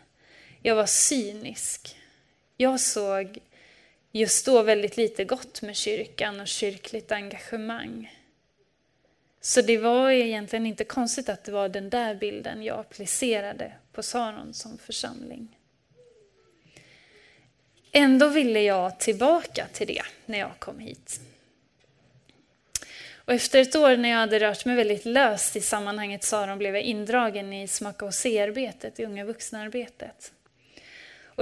Jag 0.62 0.76
var 0.76 0.86
cynisk. 0.86 1.96
Jag 2.56 2.80
såg 2.80 3.38
just 4.12 4.46
då 4.46 4.62
väldigt 4.62 4.96
lite 4.96 5.24
gott 5.24 5.62
med 5.62 5.76
kyrkan 5.76 6.40
och 6.40 6.48
kyrkligt 6.48 7.12
engagemang. 7.12 8.18
Så 9.40 9.62
det 9.62 9.78
var 9.78 10.10
egentligen 10.10 10.66
inte 10.66 10.84
konstigt 10.84 11.28
att 11.28 11.44
det 11.44 11.52
var 11.52 11.68
den 11.68 11.90
där 11.90 12.14
bilden 12.14 12.62
jag 12.62 12.78
applicerade 12.78 13.72
på 13.92 14.02
Saron 14.02 14.54
som 14.54 14.78
församling. 14.78 15.58
Ändå 17.92 18.28
ville 18.28 18.60
jag 18.60 19.00
tillbaka 19.00 19.66
till 19.72 19.86
det 19.86 20.02
när 20.26 20.38
jag 20.38 20.58
kom 20.58 20.78
hit. 20.78 21.20
Och 23.24 23.32
efter 23.32 23.58
ett 23.60 23.76
år 23.76 23.96
när 23.96 24.08
jag 24.08 24.16
hade 24.16 24.38
rört 24.38 24.64
mig 24.64 24.76
väldigt 24.76 25.04
löst 25.04 25.56
i 25.56 25.60
sammanhanget 25.60 26.24
Saron 26.24 26.58
blev 26.58 26.74
jag 26.74 26.82
indragen 26.82 27.52
i 27.52 27.68
smaka 27.68 28.04
och 28.04 28.14
se-arbetet, 28.14 29.00
i 29.00 29.04
unga 29.04 29.24
vuxna-arbetet. 29.24 30.32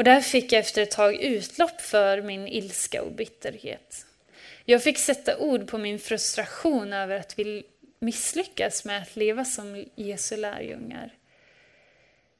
Och 0.00 0.04
där 0.04 0.20
fick 0.20 0.52
jag 0.52 0.60
efter 0.60 0.82
ett 0.82 0.90
tag 0.90 1.14
utlopp 1.14 1.80
för 1.80 2.22
min 2.22 2.48
ilska 2.48 3.02
och 3.02 3.12
bitterhet. 3.12 4.06
Jag 4.64 4.82
fick 4.82 4.98
sätta 4.98 5.38
ord 5.38 5.68
på 5.68 5.78
min 5.78 5.98
frustration 5.98 6.92
över 6.92 7.20
att 7.20 7.38
vi 7.38 7.62
misslyckas 7.98 8.84
med 8.84 9.02
att 9.02 9.16
leva 9.16 9.44
som 9.44 9.84
Jesu 9.94 10.36
lärjungar. 10.36 11.14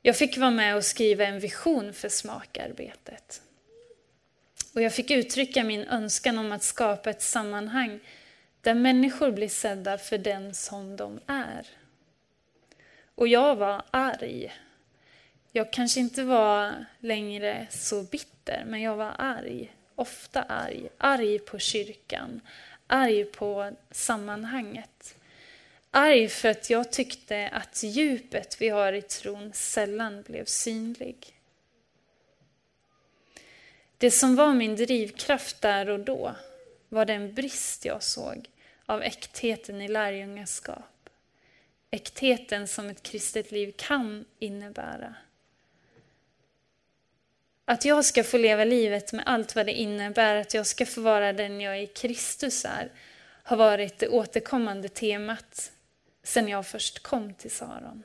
Jag 0.03 0.17
fick 0.17 0.39
vara 0.39 0.51
med 0.51 0.77
och 0.77 0.85
skriva 0.85 1.25
en 1.25 1.41
vision 1.41 1.93
för 1.93 2.09
smakarbetet. 2.09 3.43
Och 4.75 4.83
jag 4.83 4.95
fick 4.95 5.11
uttrycka 5.11 5.65
min 5.65 5.85
önskan 5.85 6.39
om 6.39 6.53
att 6.53 6.63
skapa 6.63 7.11
ett 7.11 7.23
sammanhang 7.23 8.01
där 8.61 8.75
människor 8.75 9.31
blir 9.31 9.49
sedda 9.49 9.99
för 9.99 10.19
den 10.19 10.55
som 10.55 10.97
de 10.97 11.21
är. 11.27 11.67
Och 13.15 13.29
jag 13.29 13.57
var 13.57 13.83
arg 13.91 14.53
jag 15.53 15.73
kanske 15.73 16.01
inte 16.01 16.25
var 16.25 16.85
längre 17.01 17.67
så 17.71 18.03
bitter, 18.03 18.65
men 18.67 18.81
jag 18.81 18.97
var 18.97 19.15
arg. 19.19 19.73
Ofta 19.95 20.43
arg. 20.43 20.89
Arg 20.99 21.39
på 21.39 21.59
kyrkan. 21.59 22.41
Arg 22.87 23.25
på 23.25 23.73
sammanhanget. 23.91 25.17
Arg 25.91 26.29
för 26.29 26.49
att 26.49 26.71
jag 26.71 26.93
tyckte 26.93 27.49
att 27.49 27.83
djupet 27.83 28.57
vi 28.61 28.69
har 28.69 28.93
i 28.93 29.03
tron 29.03 29.53
sällan 29.53 30.23
blev 30.23 30.45
synlig. 30.45 31.41
Det 33.99 34.11
som 34.11 34.37
var 34.37 34.55
min 34.55 34.77
drivkraft 34.77 35.61
där 35.61 35.89
och 35.89 36.01
då 36.01 36.35
var 36.89 37.05
den 37.05 37.35
brist 37.35 37.85
jag 37.85 38.03
såg 38.03 38.49
av 38.87 39.03
äktheten 39.03 39.83
i 39.83 39.89
lärjungaskap. 39.89 41.11
Äktheten 41.91 42.69
som 42.69 42.89
ett 42.89 43.03
kristet 43.03 43.53
liv 43.53 43.75
kan 43.77 44.25
innebära. 44.39 45.15
Att 47.71 47.85
jag 47.85 48.05
ska 48.05 48.25
få 48.25 48.39
leva 48.39 48.65
livet 48.65 49.13
med 49.13 49.23
allt 49.27 49.57
vad 49.57 49.67
det 49.67 49.73
innebär, 49.73 50.37
att 50.37 50.55
jag 50.55 50.67
ska 50.67 50.87
få 50.87 51.01
vara 51.01 51.33
den 51.33 51.61
jag 51.61 51.83
i 51.83 51.87
Kristus 51.87 52.65
är, 52.65 52.93
har 53.43 53.57
varit 53.57 53.99
det 53.99 54.09
återkommande 54.09 54.89
temat 54.89 55.73
sedan 56.23 56.49
jag 56.49 56.67
först 56.67 57.03
kom 57.03 57.35
till 57.35 57.51
Saron. 57.51 58.03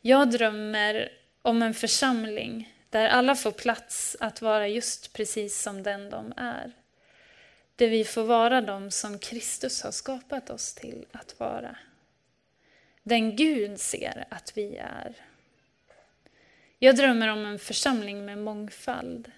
Jag 0.00 0.30
drömmer 0.30 1.12
om 1.42 1.62
en 1.62 1.74
församling 1.74 2.74
där 2.90 3.08
alla 3.08 3.36
får 3.36 3.52
plats 3.52 4.16
att 4.20 4.42
vara 4.42 4.68
just 4.68 5.12
precis 5.12 5.62
som 5.62 5.82
den 5.82 6.10
de 6.10 6.32
är. 6.36 6.72
Där 7.76 7.88
vi 7.88 8.04
får 8.04 8.24
vara 8.24 8.60
de 8.60 8.90
som 8.90 9.18
Kristus 9.18 9.82
har 9.82 9.92
skapat 9.92 10.50
oss 10.50 10.74
till 10.74 11.06
att 11.12 11.40
vara. 11.40 11.76
Den 13.02 13.36
Gud 13.36 13.80
ser 13.80 14.24
att 14.30 14.52
vi 14.56 14.76
är. 14.76 15.14
Jag 16.78 16.96
drömmer 16.96 17.28
om 17.28 17.46
en 17.46 17.58
församling 17.58 18.24
med 18.24 18.38
mångfald. 18.38 19.32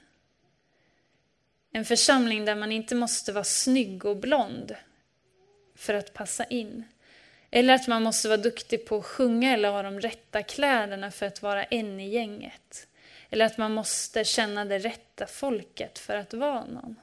En 1.73 1.85
församling 1.85 2.45
där 2.45 2.55
man 2.55 2.73
inte 2.73 2.95
måste 2.95 3.33
vara 3.33 3.45
snygg 3.45 4.05
och 4.05 4.17
blond 4.17 4.77
för 5.75 5.95
att 5.95 6.15
passa 6.15 6.45
in. 6.45 6.85
Eller 7.51 7.75
att 7.75 7.87
man 7.87 8.03
måste 8.03 8.29
vara 8.29 8.39
duktig 8.39 8.87
på 8.87 8.99
att 8.99 9.05
sjunga 9.05 9.53
eller 9.53 9.71
ha 9.71 9.83
de 9.83 10.01
rätta 10.01 10.43
kläderna 10.43 11.11
för 11.11 11.27
att 11.27 11.43
vara 11.43 11.65
en 11.65 12.01
i 12.01 12.09
gänget. 12.09 12.87
Eller 13.31 13.45
att 13.45 13.59
man 13.59 13.73
måste 13.73 14.25
känna 14.25 14.65
det 14.65 14.79
rätta 14.79 15.27
folket 15.27 15.99
för 15.99 16.17
att 16.17 16.35
vara 16.35 16.65
någon. 16.65 16.97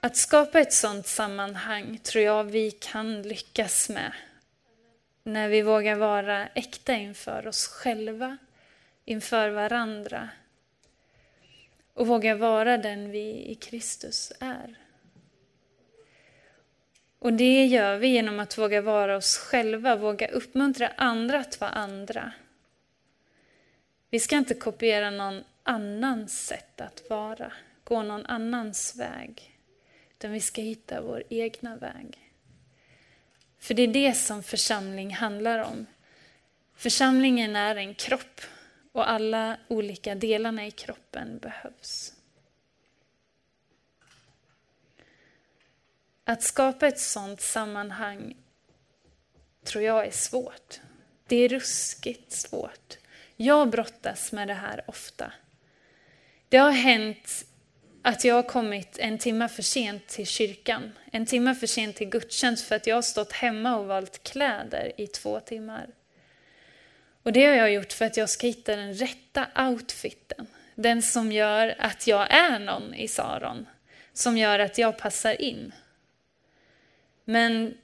Att 0.00 0.16
skapa 0.16 0.60
ett 0.60 0.72
sådant 0.72 1.06
sammanhang 1.06 1.98
tror 1.98 2.24
jag 2.24 2.44
vi 2.44 2.70
kan 2.70 3.22
lyckas 3.22 3.88
med 3.88 4.12
när 5.22 5.48
vi 5.48 5.62
vågar 5.62 5.96
vara 5.96 6.46
äkta 6.46 6.94
inför 6.94 7.46
oss 7.46 7.66
själva, 7.66 8.38
inför 9.04 9.50
varandra 9.50 10.28
och 11.94 12.06
vågar 12.06 12.34
vara 12.34 12.78
den 12.78 13.10
vi 13.10 13.50
i 13.50 13.54
Kristus 13.54 14.32
är. 14.40 14.74
Och 17.18 17.32
det 17.32 17.66
gör 17.66 17.96
vi 17.96 18.08
genom 18.08 18.40
att 18.40 18.58
våga 18.58 18.80
vara 18.80 19.16
oss 19.16 19.36
själva, 19.36 19.96
våga 19.96 20.28
uppmuntra 20.28 20.88
andra 20.96 21.38
att 21.38 21.60
vara 21.60 21.70
andra. 21.70 22.32
Vi 24.10 24.20
ska 24.20 24.36
inte 24.36 24.54
kopiera 24.54 25.10
någon 25.10 25.44
annans 25.62 26.46
sätt 26.46 26.80
att 26.80 27.10
vara, 27.10 27.52
gå 27.84 28.02
någon 28.02 28.26
annans 28.26 28.96
väg, 28.96 29.58
utan 30.12 30.32
vi 30.32 30.40
ska 30.40 30.62
hitta 30.62 31.00
vår 31.00 31.22
egna 31.28 31.76
väg. 31.76 32.19
För 33.60 33.74
det 33.74 33.82
är 33.82 33.88
det 33.88 34.14
som 34.14 34.42
församling 34.42 35.14
handlar 35.14 35.58
om. 35.58 35.86
Församlingen 36.74 37.56
är 37.56 37.76
en 37.76 37.94
kropp 37.94 38.40
och 38.92 39.10
alla 39.10 39.56
olika 39.68 40.14
delarna 40.14 40.66
i 40.66 40.70
kroppen 40.70 41.38
behövs. 41.38 42.12
Att 46.24 46.42
skapa 46.42 46.86
ett 46.86 47.00
sådant 47.00 47.40
sammanhang 47.40 48.36
tror 49.64 49.84
jag 49.84 50.06
är 50.06 50.10
svårt. 50.10 50.80
Det 51.26 51.36
är 51.36 51.48
ruskigt 51.48 52.32
svårt. 52.32 52.98
Jag 53.36 53.70
brottas 53.70 54.32
med 54.32 54.48
det 54.48 54.54
här 54.54 54.84
ofta. 54.86 55.32
Det 56.48 56.56
har 56.56 56.70
hänt 56.70 57.44
att 58.02 58.24
jag 58.24 58.34
har 58.34 58.42
kommit 58.42 58.98
en 58.98 59.18
timme 59.18 59.48
för 59.48 59.62
sent 59.62 60.06
till 60.06 60.26
kyrkan. 60.26 60.92
En 61.12 61.26
timme 61.26 61.54
för 61.54 61.66
sent 61.66 61.96
till 61.96 62.08
gudstjänst 62.08 62.64
för 62.64 62.76
att 62.76 62.86
jag 62.86 62.94
har 62.94 63.02
stått 63.02 63.32
hemma 63.32 63.76
och 63.76 63.86
valt 63.86 64.22
kläder 64.22 64.92
i 64.96 65.06
två 65.06 65.40
timmar. 65.40 65.86
Och 67.22 67.32
det 67.32 67.46
har 67.46 67.54
jag 67.54 67.72
gjort 67.72 67.92
för 67.92 68.04
att 68.04 68.16
jag 68.16 68.30
ska 68.30 68.46
hitta 68.46 68.76
den 68.76 68.94
rätta 68.94 69.46
outfiten. 69.56 70.46
Den 70.74 71.02
som 71.02 71.32
gör 71.32 71.74
att 71.78 72.06
jag 72.06 72.34
är 72.34 72.58
någon 72.58 72.94
i 72.94 73.08
Saron. 73.08 73.66
Som 74.12 74.38
gör 74.38 74.58
att 74.58 74.78
jag 74.78 74.98
passar 74.98 75.40
in. 75.40 75.72
Men 77.24 77.74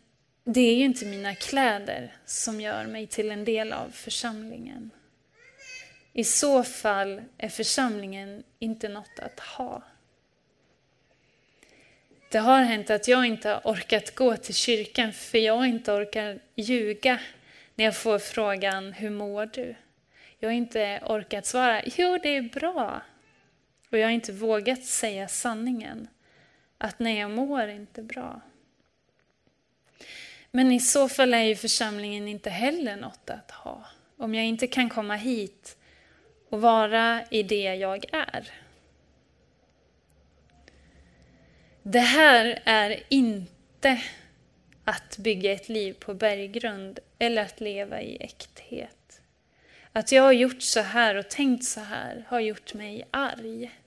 det 0.45 0.61
är 0.61 0.75
ju 0.75 0.85
inte 0.85 1.07
mina 1.07 1.35
kläder 1.35 2.17
som 2.25 2.61
gör 2.61 2.87
mig 2.87 3.07
till 3.07 3.31
en 3.31 3.45
del 3.45 3.73
av 3.73 3.91
församlingen. 3.91 4.91
I 6.13 6.25
så 6.25 6.65
fall 6.65 7.23
är 7.39 7.49
församlingen 7.49 8.43
inte 8.59 8.89
något 8.89 9.19
att 9.19 9.41
ha. 9.41 9.83
Det 12.29 12.39
har 12.39 12.63
hänt 12.63 12.91
att 12.91 13.09
jag 13.09 13.27
inte 13.27 13.49
har 13.49 13.61
orkat 13.65 14.15
gå 14.15 14.37
till 14.37 14.55
kyrkan 14.55 15.13
för 15.13 15.39
jag 15.39 15.67
inte 15.67 15.93
orkar 15.93 16.39
ljuga 16.55 17.19
när 17.75 17.85
jag 17.85 17.97
får 17.97 18.19
frågan 18.19 18.93
hur 18.93 19.11
mår 19.11 19.47
du? 19.47 19.75
Jag 20.39 20.49
har 20.49 20.55
inte 20.55 21.01
orkat 21.07 21.47
svara 21.47 21.83
jo 21.85 22.19
det 22.23 22.29
är 22.29 22.43
bra. 22.43 23.03
Och 23.91 23.99
jag 23.99 24.07
har 24.07 24.13
inte 24.13 24.33
vågat 24.33 24.85
säga 24.85 25.29
sanningen 25.29 26.09
att 26.79 26.99
nej 26.99 27.19
jag 27.19 27.31
mår 27.31 27.69
inte 27.69 28.03
bra. 28.03 28.41
Men 30.51 30.73
i 30.73 30.81
så 30.81 31.09
fall 31.09 31.35
är 31.35 31.43
ju 31.43 31.57
församlingen 31.57 32.29
inte 32.29 32.51
heller 32.51 32.97
något 32.97 33.31
att 33.31 33.51
ha. 33.51 33.85
Om 34.17 34.35
jag 34.35 34.45
inte 34.45 34.67
kan 34.67 34.89
komma 34.89 35.17
hit 35.17 35.77
och 36.49 36.61
vara 36.61 37.23
i 37.31 37.43
det 37.43 37.75
jag 37.75 38.05
är. 38.13 38.51
Det 41.89 41.99
här 41.99 42.63
är 42.65 43.03
inte 43.09 44.03
att 44.85 45.19
bygga 45.19 45.53
ett 45.53 45.69
liv 45.69 45.93
på 45.93 46.15
berggrund 46.15 46.99
eller 47.19 47.43
att 47.43 47.61
leva 47.61 48.03
i 48.03 48.17
äkthet. 48.21 49.21
Att 49.93 50.13
jag 50.13 50.23
har 50.23 50.33
gjort 50.33 50.63
så 50.63 50.81
här 50.81 51.15
och 51.15 51.29
tänkt 51.29 51.65
så 51.65 51.81
här 51.81 52.25
har 52.29 52.41
gjort 52.41 52.75
mig 52.75 53.09
arg. 53.11 53.81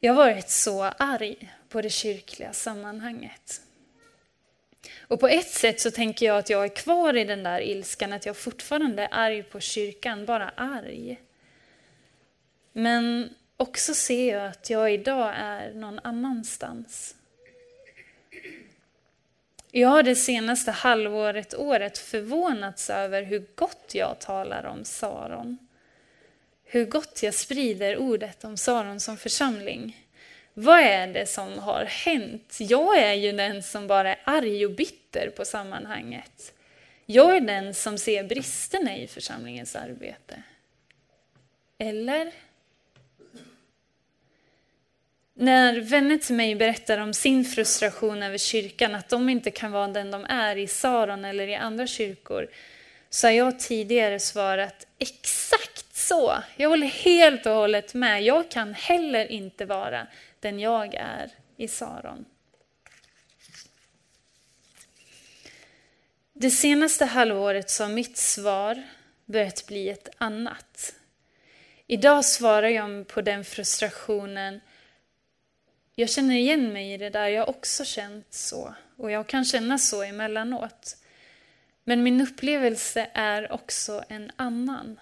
Jag 0.00 0.12
har 0.12 0.24
varit 0.24 0.50
så 0.50 0.82
arg 0.82 1.52
på 1.68 1.82
det 1.82 1.90
kyrkliga 1.90 2.52
sammanhanget. 2.52 3.62
Och 5.00 5.20
på 5.20 5.28
ett 5.28 5.50
sätt 5.50 5.80
så 5.80 5.90
tänker 5.90 6.26
jag 6.26 6.38
att 6.38 6.50
jag 6.50 6.64
är 6.64 6.76
kvar 6.76 7.16
i 7.16 7.24
den 7.24 7.42
där 7.42 7.60
ilskan, 7.60 8.12
att 8.12 8.26
jag 8.26 8.36
fortfarande 8.36 9.02
är 9.02 9.08
arg 9.10 9.42
på 9.42 9.60
kyrkan, 9.60 10.26
bara 10.26 10.48
arg. 10.48 11.20
Men 12.72 13.34
och 13.62 13.78
så 13.78 13.94
ser 13.94 14.32
jag 14.34 14.46
att 14.46 14.70
jag 14.70 14.92
idag 14.92 15.32
är 15.36 15.72
någon 15.74 16.00
annanstans. 16.04 17.14
Jag 19.70 19.88
har 19.88 20.02
det 20.02 20.16
senaste 20.16 20.70
halvåret, 20.70 21.54
året 21.54 21.98
förvånats 21.98 22.90
över 22.90 23.22
hur 23.22 23.46
gott 23.54 23.90
jag 23.94 24.18
talar 24.18 24.64
om 24.64 24.84
Saron. 24.84 25.58
Hur 26.64 26.84
gott 26.84 27.22
jag 27.22 27.34
sprider 27.34 27.96
ordet 27.96 28.44
om 28.44 28.56
Saron 28.56 29.00
som 29.00 29.16
församling. 29.16 30.06
Vad 30.54 30.80
är 30.80 31.06
det 31.06 31.26
som 31.26 31.58
har 31.58 31.84
hänt? 31.84 32.56
Jag 32.60 32.98
är 32.98 33.14
ju 33.14 33.32
den 33.32 33.62
som 33.62 33.86
bara 33.86 34.14
är 34.14 34.20
arg 34.24 34.66
och 34.66 34.72
bitter 34.72 35.30
på 35.36 35.44
sammanhanget. 35.44 36.54
Jag 37.06 37.36
är 37.36 37.40
den 37.40 37.74
som 37.74 37.98
ser 37.98 38.24
bristerna 38.24 38.96
i 38.96 39.06
församlingens 39.06 39.76
arbete. 39.76 40.42
Eller? 41.78 42.32
När 45.34 45.80
vänner 45.80 46.18
till 46.18 46.34
mig 46.34 46.54
berättar 46.54 46.98
om 46.98 47.14
sin 47.14 47.44
frustration 47.44 48.22
över 48.22 48.38
kyrkan, 48.38 48.94
att 48.94 49.08
de 49.08 49.28
inte 49.28 49.50
kan 49.50 49.72
vara 49.72 49.88
den 49.88 50.10
de 50.10 50.24
är 50.24 50.56
i 50.56 50.66
Saron 50.66 51.24
eller 51.24 51.48
i 51.48 51.54
andra 51.54 51.86
kyrkor, 51.86 52.48
så 53.10 53.26
har 53.26 53.32
jag 53.32 53.60
tidigare 53.60 54.20
svarat 54.20 54.86
exakt 54.98 55.96
så. 55.96 56.34
Jag 56.56 56.68
håller 56.68 56.86
helt 56.86 57.46
och 57.46 57.52
hållet 57.52 57.94
med. 57.94 58.22
Jag 58.22 58.50
kan 58.50 58.74
heller 58.74 59.32
inte 59.32 59.64
vara 59.64 60.06
den 60.40 60.60
jag 60.60 60.94
är 60.94 61.30
i 61.56 61.68
Saron. 61.68 62.24
Det 66.32 66.50
senaste 66.50 67.04
halvåret 67.04 67.70
så 67.70 67.84
har 67.84 67.90
mitt 67.90 68.16
svar 68.16 68.82
börjat 69.26 69.66
bli 69.66 69.88
ett 69.88 70.08
annat. 70.18 70.94
Idag 71.86 72.24
svarar 72.24 72.68
jag 72.68 73.08
på 73.08 73.20
den 73.20 73.44
frustrationen 73.44 74.60
jag 76.02 76.10
känner 76.10 76.34
igen 76.34 76.72
mig 76.72 76.92
i 76.92 76.96
det 76.96 77.10
där, 77.10 77.28
jag 77.28 77.42
har 77.42 77.50
också 77.50 77.84
känt 77.84 78.26
så. 78.34 78.74
Och 78.96 79.10
jag 79.10 79.26
kan 79.26 79.44
känna 79.44 79.78
så 79.78 80.02
emellanåt. 80.02 80.96
Men 81.84 82.02
min 82.02 82.20
upplevelse 82.20 83.10
är 83.14 83.52
också 83.52 84.04
en 84.08 84.30
annan. 84.36 85.00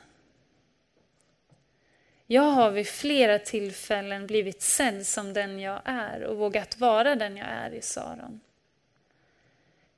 Jag 2.26 2.42
har 2.42 2.70
vid 2.70 2.88
flera 2.88 3.38
tillfällen 3.38 4.26
blivit 4.26 4.62
sedd 4.62 5.06
som 5.06 5.32
den 5.32 5.60
jag 5.60 5.82
är 5.84 6.22
och 6.22 6.36
vågat 6.36 6.78
vara 6.78 7.14
den 7.14 7.36
jag 7.36 7.48
är 7.48 7.70
i 7.70 7.82
Saron. 7.82 8.40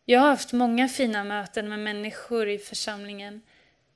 Jag 0.05 0.21
har 0.21 0.29
haft 0.29 0.53
många 0.53 0.89
fina 0.89 1.25
möten 1.25 1.69
med 1.69 1.79
människor 1.79 2.49
i 2.49 2.59
församlingen, 2.59 3.43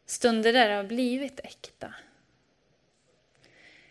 stunder 0.07 0.53
där 0.53 0.69
det 0.69 0.75
har 0.75 0.85
blivit 0.85 1.41
äkta. 1.41 1.95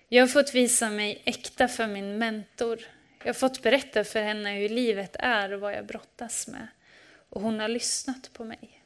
Jag 0.07 0.23
har 0.23 0.27
fått 0.27 0.55
visa 0.55 0.89
mig 0.89 1.21
äkta 1.25 1.67
för 1.67 1.87
min 1.87 2.17
mentor. 2.17 2.79
Jag 3.25 3.29
har 3.29 3.33
fått 3.33 3.61
berätta 3.61 4.03
för 4.03 4.21
henne 4.21 4.53
hur 4.53 4.69
livet 4.69 5.15
är 5.19 5.53
och 5.53 5.59
vad 5.59 5.73
jag 5.73 5.85
brottas 5.85 6.47
med. 6.47 6.67
Och 7.29 7.41
hon 7.41 7.59
har 7.59 7.67
lyssnat 7.67 8.33
på 8.33 8.43
mig. 8.43 8.81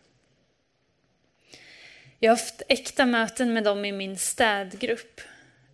Jag 2.20 2.32
har 2.32 2.38
haft 2.38 2.62
äkta 2.68 3.06
möten 3.06 3.54
med 3.54 3.64
dem 3.64 3.86
i 3.86 3.92
min 3.92 4.18
städgrupp. 4.18 5.22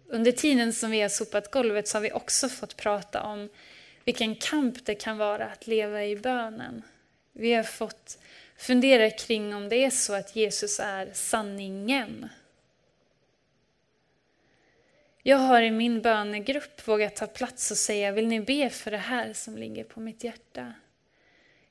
Under 0.08 0.32
tiden 0.32 0.74
som 0.74 0.92
vi 0.92 1.02
har 1.02 1.10
sopat 1.10 1.52
golvet 1.52 1.88
så 1.88 1.98
har 1.98 2.02
vi 2.02 2.12
också 2.12 2.50
fått 2.50 2.78
prata 2.78 3.24
om 3.24 3.50
vilken 4.06 4.36
kamp 4.36 4.86
det 4.86 4.96
kan 4.96 5.18
vara 5.18 5.46
att 5.46 5.68
leva 5.68 6.06
i 6.06 6.16
bönen. 6.16 6.82
Vi 7.32 7.54
har 7.54 7.64
fått 7.64 8.18
fundera 8.58 9.10
kring 9.10 9.56
om 9.56 9.70
det 9.70 9.76
är 9.76 9.90
så 9.90 10.14
att 10.14 10.36
Jesus 10.36 10.80
är 10.80 11.10
sanningen 11.14 12.30
jag 15.28 15.38
har 15.38 15.62
i 15.62 15.72
min 15.72 16.02
bönegrupp 16.02 16.88
vågat 16.88 17.16
ta 17.16 17.28
plats 17.28 17.72
och 17.72 17.78
säga, 17.78 18.12
vill 18.12 18.28
ni 18.28 18.40
be 18.40 18.70
för 18.70 18.92
det 18.92 18.98
här 18.98 19.34
som 19.34 19.58
ligger 19.58 19.84
på 19.84 20.00
mitt 20.00 20.24
hjärta? 20.24 20.74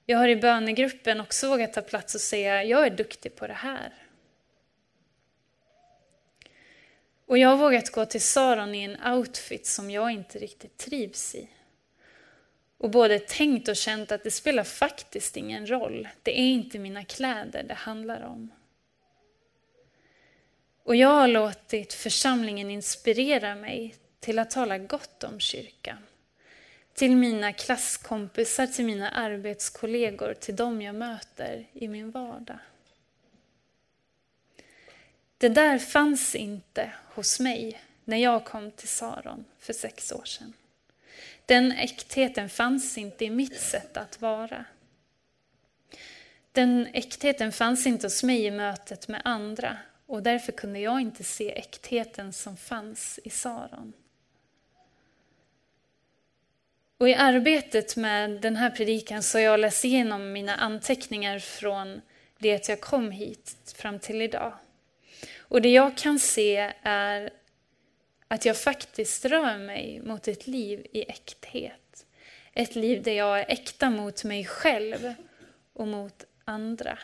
Jag 0.07 0.19
har 0.19 0.29
i 0.29 0.37
bönegruppen 0.37 1.21
också 1.21 1.49
vågat 1.49 1.73
ta 1.73 1.83
plats 1.83 2.15
och 2.15 2.21
säga, 2.21 2.65
jag 2.65 2.87
är 2.87 2.91
duktig 2.91 3.37
på 3.37 3.47
det 3.47 3.55
här. 3.55 3.95
Och 7.27 7.39
jag 7.39 7.49
har 7.49 7.57
vågat 7.57 7.91
gå 7.91 8.07
till 8.07 8.21
Saron 8.21 8.75
i 8.75 8.83
en 8.83 9.15
outfit 9.15 9.67
som 9.67 9.91
jag 9.91 10.11
inte 10.11 10.39
riktigt 10.39 10.77
trivs 10.77 11.35
i. 11.35 11.49
Och 12.79 12.91
både 12.91 13.19
tänkt 13.19 13.69
och 13.69 13.77
känt 13.77 14.13
att 14.13 14.25
det 14.25 14.31
spelar 14.31 14.65
faktiskt 14.65 15.37
ingen 15.37 15.67
roll. 15.67 16.09
Det 16.23 16.41
är 16.41 16.47
inte 16.47 16.79
mina 16.79 17.05
kläder 17.05 17.63
det 17.63 17.75
handlar 17.75 18.23
om. 18.23 18.51
Och 20.85 20.97
jag 20.97 21.09
har 21.09 21.29
låtit 21.29 21.93
församlingen 21.93 22.71
inspirera 22.71 23.55
mig 23.55 23.95
till 24.21 24.39
att 24.39 24.51
tala 24.51 24.79
gott 24.79 25.25
om 25.25 25.41
kyrkan. 25.41 25.99
till 26.95 27.17
mina 27.17 27.53
klasskompisar, 27.53 28.67
till 28.67 28.85
mina 28.85 29.11
arbetskollegor, 29.11 30.35
till 30.35 30.57
dem 30.57 30.83
jag 30.83 30.95
möter 30.95 31.67
i 31.73 31.89
min 31.89 32.11
vardag. 32.11 32.59
Det 35.39 35.49
där 35.49 35.79
fanns 35.79 36.35
inte 36.35 36.93
hos 37.15 37.41
mig 37.41 37.81
när 38.05 38.17
jag 38.17 38.45
kom 38.45 38.71
till 38.71 38.89
Saron 38.89 39.45
för 39.59 39.73
sex 39.73 40.13
år 40.13 40.25
sedan. 40.25 40.53
Den 41.47 41.73
äktheten 41.73 42.49
fanns 42.49 42.99
inte 42.99 43.25
i 43.25 43.31
mitt 43.31 43.61
sätt 43.61 43.97
att 43.97 44.21
vara. 44.21 44.65
Den 46.53 46.87
äktheten 46.93 47.53
fanns 47.53 47.87
inte 47.87 48.07
hos 48.07 48.23
mig 48.23 48.45
i 48.45 48.51
mötet 48.51 49.09
med 49.09 49.23
andra 49.25 49.79
och 50.07 50.23
därför 50.23 50.53
kunde 50.53 50.81
jag 50.81 51.01
inte 51.01 51.25
se 51.25 51.59
äktheten 51.59 52.33
som 52.33 52.57
fanns 52.57 53.21
i 53.25 53.31
Saron. 53.31 53.93
Och 56.99 57.09
i 57.09 57.15
arbetet 57.15 57.97
med 57.97 58.31
den 58.31 58.57
här 58.57 58.71
predikan 58.71 59.23
så 59.23 59.39
har 59.39 59.43
jag 59.43 59.61
läst 59.61 59.85
igenom 59.85 60.33
mina 60.33 60.57
anteckningar 60.57 61.39
från 61.39 62.01
det 62.39 62.55
att 62.55 62.69
jag 62.69 62.81
kom 62.81 63.11
hit 63.11 63.75
fram 63.77 63.99
till 63.99 64.23
idag. 64.23 64.53
Och 65.39 65.63
det 65.63 65.73
jag 65.73 65.97
kan 65.97 66.19
se 66.19 66.73
är 66.83 67.31
att 68.29 68.45
jag 68.45 68.57
faktiskt 68.57 69.25
rör 69.25 69.59
mig 69.59 70.01
mot 70.05 70.29
ett 70.29 70.47
liv 70.47 70.87
i 70.93 71.03
äkthet. 71.11 72.07
Ett 72.53 72.75
liv 72.75 73.03
där 73.03 73.13
jag 73.13 73.41
är 73.41 73.45
äkta 73.49 73.91
mot 73.91 74.25
mig 74.25 74.45
själv 74.45 75.15
och 75.73 75.89
mot 75.89 76.25
andra. 76.45 76.99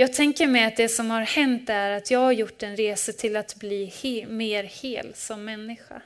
Jag 0.00 0.12
tänker 0.12 0.46
mig 0.46 0.64
att 0.64 0.76
det 0.76 0.88
som 0.88 1.10
har 1.10 1.22
hänt 1.22 1.70
är 1.70 1.90
att 1.90 2.10
jag 2.10 2.18
har 2.18 2.32
gjort 2.32 2.62
en 2.62 2.76
resa 2.76 3.12
till 3.12 3.36
att 3.36 3.54
bli 3.54 3.84
he 3.84 4.26
mer 4.26 4.64
hel 4.64 5.14
som 5.14 5.44
människa. 5.44 6.02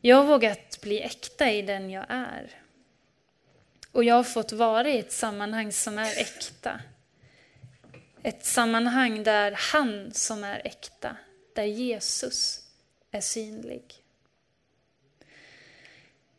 Jag 0.00 0.16
har 0.16 0.24
vågat 0.24 0.80
bli 0.80 1.00
äkta 1.00 1.50
i 1.50 1.62
den 1.62 1.90
jag 1.90 2.04
är. 2.08 2.50
Och 3.92 4.04
jag 4.04 4.14
har 4.14 4.24
fått 4.24 4.52
vara 4.52 4.88
i 4.88 4.98
ett 4.98 5.12
sammanhang 5.12 5.72
som 5.72 5.98
är 5.98 6.20
äkta. 6.20 6.80
Ett 8.22 8.44
sammanhang 8.44 9.22
där 9.22 9.54
han 9.72 10.12
som 10.14 10.44
är 10.44 10.62
äkta, 10.64 11.16
där 11.54 11.64
Jesus 11.64 12.60
är 13.10 13.20
synlig. 13.20 13.82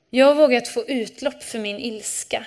Jag 0.09 0.25
har 0.25 0.35
vågat 0.35 0.67
få 0.67 0.85
utlopp 0.87 1.43
för 1.43 1.59
min 1.59 1.79
ilska. 1.79 2.45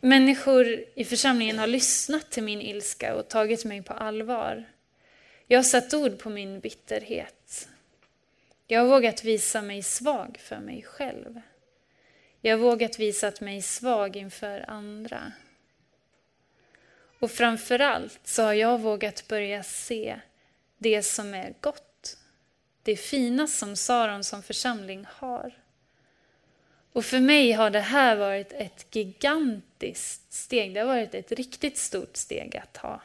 Människor 0.00 0.84
i 0.94 1.04
församlingen 1.04 1.58
har 1.58 1.66
lyssnat 1.66 2.30
till 2.30 2.42
min 2.42 2.60
ilska 2.60 3.14
och 3.14 3.28
tagit 3.28 3.64
mig 3.64 3.82
på 3.82 3.92
allvar. 3.92 4.64
Jag 5.46 5.58
har 5.58 5.64
satt 5.64 5.94
ord 5.94 6.18
på 6.18 6.30
min 6.30 6.60
bitterhet. 6.60 7.68
Jag 8.66 8.80
har 8.80 8.88
vågat 8.88 9.24
visa 9.24 9.62
mig 9.62 9.82
svag 9.82 10.38
för 10.40 10.58
mig 10.58 10.82
själv. 10.82 11.40
Jag 12.40 12.56
har 12.56 12.62
vågat 12.62 12.98
visa 12.98 13.32
mig 13.40 13.62
svag 13.62 14.16
inför 14.16 14.70
andra. 14.70 15.32
Och 17.18 17.30
framförallt 17.30 18.20
så 18.24 18.42
har 18.42 18.54
jag 18.54 18.80
vågat 18.80 19.28
börja 19.28 19.62
se 19.62 20.20
det 20.78 21.02
som 21.02 21.34
är 21.34 21.54
gott. 21.60 22.16
Det 22.82 22.96
fina 22.96 23.46
som 23.46 23.76
Saron 23.76 24.24
som 24.24 24.42
församling 24.42 25.06
har. 25.08 25.52
Och 26.98 27.04
för 27.04 27.20
mig 27.20 27.52
har 27.52 27.70
det 27.70 27.80
här 27.80 28.16
varit 28.16 28.52
ett 28.52 28.86
gigantiskt 28.90 30.32
steg. 30.32 30.74
Det 30.74 30.80
har 30.80 30.86
varit 30.86 31.14
ett 31.14 31.32
riktigt 31.32 31.78
stort 31.78 32.16
steg 32.16 32.56
att 32.56 32.72
ta. 32.72 33.00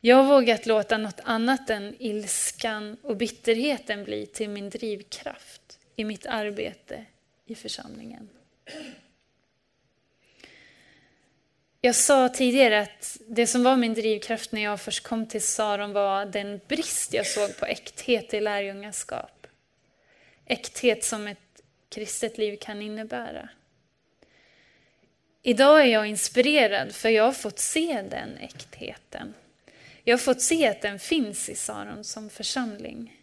Jag 0.00 0.16
har 0.16 0.24
vågat 0.24 0.66
låta 0.66 0.98
något 0.98 1.20
annat 1.24 1.70
än 1.70 1.96
ilskan 1.98 2.96
och 3.02 3.16
bitterheten 3.16 4.04
bli 4.04 4.26
till 4.26 4.48
min 4.48 4.70
drivkraft 4.70 5.78
i 5.96 6.04
mitt 6.04 6.26
arbete 6.26 7.04
i 7.46 7.54
församlingen. 7.54 8.28
Jag 11.80 11.94
sa 11.94 12.28
tidigare 12.28 12.80
att 12.80 13.18
det 13.28 13.46
som 13.46 13.62
var 13.62 13.76
min 13.76 13.94
drivkraft 13.94 14.52
när 14.52 14.62
jag 14.62 14.80
först 14.80 15.02
kom 15.02 15.26
till 15.26 15.42
Saron 15.42 15.92
var 15.92 16.26
den 16.26 16.60
brist 16.68 17.14
jag 17.14 17.26
såg 17.26 17.56
på 17.56 17.66
äkthet 17.66 18.34
i 18.34 18.40
lärjungaskap. 18.40 19.46
Äkthet 20.46 21.04
som 21.04 21.26
ett 21.26 21.38
kristet 21.92 22.38
liv 22.38 22.56
kan 22.60 22.82
innebära. 22.82 23.48
Idag 25.42 25.80
är 25.80 25.86
jag 25.86 26.06
inspirerad 26.06 26.94
för 26.94 27.08
jag 27.08 27.24
har 27.24 27.32
fått 27.32 27.58
se 27.58 28.02
den 28.10 28.36
äktheten. 28.36 29.34
Jag 30.04 30.12
har 30.12 30.18
fått 30.18 30.40
se 30.40 30.68
att 30.68 30.82
den 30.82 30.98
finns 30.98 31.48
i 31.48 31.54
Saron 31.54 32.04
som 32.04 32.30
församling. 32.30 33.20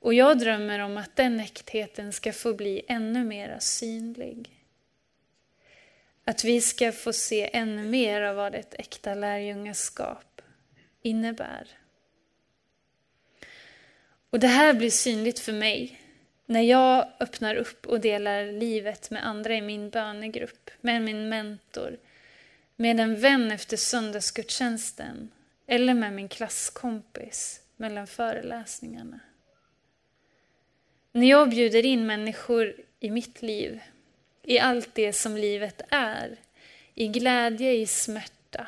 Och 0.00 0.14
jag 0.14 0.38
drömmer 0.38 0.78
om 0.78 0.96
att 0.96 1.16
den 1.16 1.40
äktheten 1.40 2.12
ska 2.12 2.32
få 2.32 2.54
bli 2.54 2.82
ännu 2.88 3.24
mer 3.24 3.56
synlig. 3.60 4.50
Att 6.24 6.44
vi 6.44 6.60
ska 6.60 6.92
få 6.92 7.12
se 7.12 7.50
ännu 7.52 7.84
mer 7.84 8.22
av 8.22 8.36
vad 8.36 8.54
ett 8.54 8.74
äkta 8.74 9.14
lärjungaskap 9.14 10.42
innebär. 11.02 11.68
Och 14.30 14.40
det 14.40 14.46
här 14.46 14.74
blir 14.74 14.90
synligt 14.90 15.38
för 15.38 15.52
mig 15.52 16.01
när 16.52 16.60
jag 16.60 17.06
öppnar 17.20 17.54
upp 17.54 17.86
och 17.86 18.00
delar 18.00 18.44
livet 18.44 19.10
med 19.10 19.26
andra 19.26 19.54
i 19.54 19.60
min 19.60 19.90
bönegrupp, 19.90 20.70
med 20.80 21.02
min 21.02 21.28
mentor, 21.28 21.98
med 22.76 23.00
en 23.00 23.20
vän 23.20 23.52
efter 23.52 23.76
söndagsgudstjänsten 23.76 25.30
eller 25.66 25.94
med 25.94 26.12
min 26.12 26.28
klasskompis 26.28 27.60
mellan 27.76 28.06
föreläsningarna. 28.06 29.20
När 31.12 31.26
jag 31.26 31.50
bjuder 31.50 31.84
in 31.84 32.06
människor 32.06 32.74
i 33.00 33.10
mitt 33.10 33.42
liv, 33.42 33.80
i 34.42 34.58
allt 34.58 34.94
det 34.94 35.12
som 35.12 35.36
livet 35.36 35.82
är, 35.88 36.36
i 36.94 37.08
glädje, 37.08 37.72
i 37.72 37.86
smärta, 37.86 38.66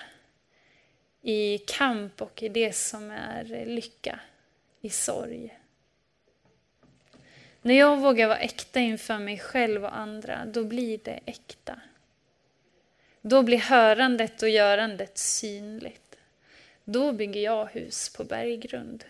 i 1.23 1.59
kamp 1.59 2.23
och 2.23 2.43
i 2.43 2.49
det 2.49 2.73
som 2.73 3.11
är 3.11 3.65
lycka, 3.67 4.21
i 4.81 4.91
sorg. 4.91 5.59
När 7.65 7.75
jag 7.75 7.97
vågar 7.97 8.29
vara 8.29 8.39
äkta 8.39 8.81
inför 8.81 9.19
mig 9.19 9.39
själv 9.39 9.85
och 9.85 9.97
andra, 9.97 10.45
då 10.47 10.65
blir 10.65 10.99
det 11.05 11.21
äkta. 11.27 11.81
Då 13.21 13.43
blir 13.43 13.59
hörandet 13.59 14.43
och 14.43 14.49
görandet 14.49 15.19
synligt. 15.19 16.17
Då 16.85 17.13
bygger 17.13 17.41
jag 17.41 17.67
hus 17.67 18.17
på 18.17 18.25
berggrund. 18.25 19.05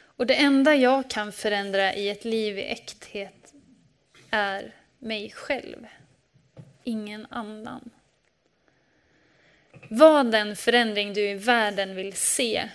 Och 0.00 0.26
det 0.26 0.34
enda 0.34 0.74
jag 0.74 1.10
kan 1.10 1.32
förändra 1.32 1.94
i 1.94 2.08
ett 2.08 2.24
liv 2.24 2.58
i 2.58 2.64
äkthet 2.64 3.54
är 4.30 4.74
mig 4.98 5.30
själv, 5.30 5.86
ingen 6.84 7.26
annan. 7.30 7.90
Vad 9.88 10.30
den 10.32 10.56
förändring 10.56 11.14
du 11.14 11.30
i 11.30 11.34
världen 11.34 11.94
vill 11.94 12.12
se 12.12 12.68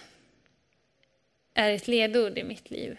är 1.56 1.72
ett 1.72 1.88
ledord 1.88 2.38
i 2.38 2.44
mitt 2.44 2.72
liv. 2.72 2.98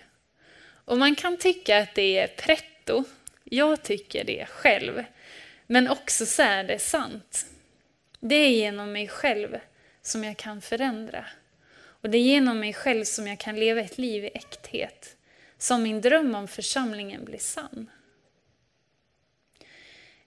Och 0.85 0.99
man 0.99 1.15
kan 1.15 1.37
tycka 1.37 1.79
att 1.79 1.95
det 1.95 2.19
är 2.19 2.27
pretto, 2.27 3.05
jag 3.45 3.83
tycker 3.83 4.25
det 4.25 4.47
själv. 4.47 5.05
Men 5.67 5.89
också 5.89 6.27
så 6.27 6.43
är 6.43 6.65
det 6.65 6.79
sant. 6.79 7.47
Det 8.21 8.35
är 8.35 8.51
genom 8.51 8.93
mig 8.93 9.09
själv 9.09 9.59
som 10.03 10.25
jag 10.25 10.37
kan 10.37 10.61
förändra. 10.61 11.27
Och 11.79 12.11
det 12.11 12.19
är 12.19 12.23
genom 12.23 12.61
mig 12.61 12.73
själv 12.73 13.05
som 13.05 13.27
jag 13.27 13.39
kan 13.39 13.61
leva 13.61 13.81
ett 13.81 13.99
liv 13.99 14.25
i 14.25 14.31
äkthet. 14.35 15.17
Som 15.59 15.83
min 15.83 16.01
dröm 16.01 16.35
om 16.35 16.49
församlingen 16.49 17.25
blir 17.25 17.39
sann. 17.39 17.91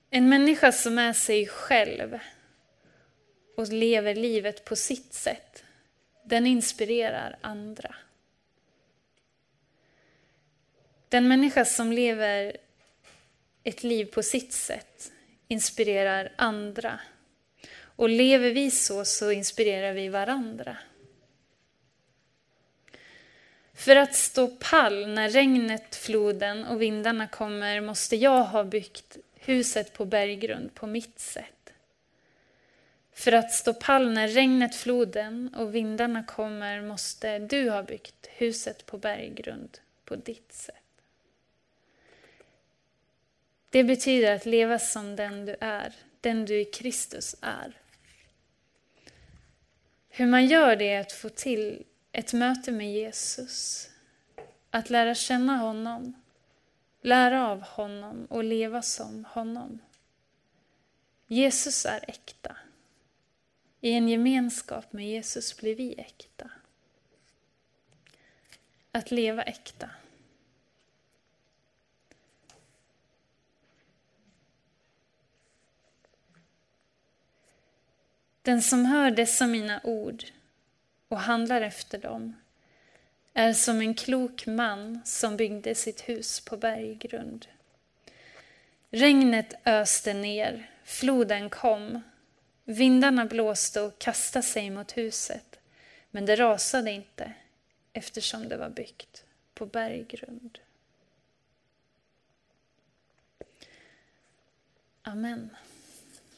En 0.10 0.30
människa 0.30 0.72
som 0.72 0.98
är 0.98 1.14
sig 1.14 1.48
själv 1.48 2.20
och 3.58 3.68
lever 3.68 4.16
livet 4.16 4.66
på 4.66 4.76
sitt 4.76 5.14
sätt, 5.14 5.64
den 6.24 6.48
inspirerar 6.48 7.38
andra. 7.42 7.96
Den 11.10 11.28
människa 11.28 11.66
som 11.66 11.92
lever 11.92 12.58
ett 13.64 13.84
liv 13.84 14.06
på 14.06 14.24
sitt 14.24 14.54
sätt 14.54 15.12
inspirerar 15.48 16.32
andra. 16.36 17.00
Och 17.82 18.10
lever 18.10 18.52
vi 18.52 18.72
så, 18.72 19.06
så 19.06 19.32
inspirerar 19.32 19.94
vi 19.94 20.10
varandra. 20.10 20.78
För 23.74 23.96
att 23.96 24.16
stå 24.16 24.48
pall 24.48 25.08
när 25.08 25.30
regnet, 25.30 25.96
floden 25.96 26.66
och 26.66 26.82
vindarna 26.82 27.28
kommer 27.28 27.82
måste 27.82 28.16
jag 28.16 28.44
ha 28.44 28.64
byggt 28.64 29.18
huset 29.36 29.94
på 29.94 30.06
berggrund 30.06 30.74
på 30.74 30.88
mitt 30.88 31.20
sätt. 31.20 31.74
För 33.14 33.32
att 33.32 33.52
stå 33.52 33.74
pall 33.74 34.12
när 34.12 34.28
regnet, 34.28 34.76
floden 34.76 35.56
och 35.58 35.76
vindarna 35.76 36.24
kommer 36.24 36.82
måste 36.82 37.40
du 37.40 37.70
ha 37.70 37.84
byggt 37.84 38.28
huset 38.28 38.86
på 38.86 38.98
berggrund 38.98 39.78
på 40.06 40.16
ditt 40.16 40.54
sätt. 40.54 40.79
Det 43.70 43.84
betyder 43.84 44.36
att 44.36 44.46
leva 44.46 44.80
som 44.80 45.16
den 45.16 45.46
du 45.46 45.56
är, 45.60 45.96
den 46.22 46.46
du 46.46 46.60
i 46.62 46.66
Kristus 46.66 47.36
är. 47.42 47.78
Hur 50.10 50.26
man 50.26 50.46
gör 50.46 50.76
det 50.76 50.90
är 50.90 51.02
att 51.02 51.12
få 51.12 51.30
till 51.30 51.84
ett 52.12 52.34
möte 52.34 52.72
med 52.72 52.94
Jesus, 52.94 53.90
att 54.70 54.90
lära 54.90 55.16
känna 55.16 55.58
honom, 55.58 56.14
lära 57.02 57.48
av 57.48 57.62
honom 57.62 58.26
och 58.26 58.44
leva 58.44 58.82
som 58.82 59.26
honom. 59.26 59.80
Jesus 61.28 61.86
är 61.86 62.06
äkta. 62.08 62.56
I 63.82 63.92
en 63.92 64.10
gemenskap 64.10 64.94
med 64.94 65.08
Jesus 65.08 65.58
blir 65.58 65.76
vi 65.76 65.94
äkta. 65.94 66.50
Att 68.92 69.12
leva 69.12 69.44
äkta. 69.44 69.90
Den 78.42 78.62
som 78.62 78.86
hör 78.86 79.12
dessa 79.12 79.48
mina 79.48 79.82
ord 79.84 80.24
och 81.08 81.20
handlar 81.20 81.62
efter 81.62 81.98
dem 81.98 82.36
är 83.34 83.54
som 83.54 83.82
en 83.82 83.94
klok 83.94 84.46
man 84.46 85.02
som 85.06 85.38
byggde 85.38 85.76
sitt 85.76 86.02
hus 86.02 86.40
på 86.40 86.58
berggrund. 86.58 87.48
Regnet 88.90 89.54
öste 89.66 90.14
ner, 90.14 90.72
floden 90.84 91.50
kom, 91.50 92.02
vindarna 92.64 93.26
blåste 93.26 93.82
och 93.82 94.00
kastade 94.00 94.44
sig 94.44 94.70
mot 94.70 94.98
huset, 94.98 95.60
men 96.12 96.26
det 96.26 96.36
rasade 96.36 96.92
inte 96.92 97.34
eftersom 97.94 98.50
det 98.50 98.58
var 98.58 98.70
byggt 98.70 99.24
på 99.54 99.66
berggrund. 99.66 100.60
Amen. 105.02 105.50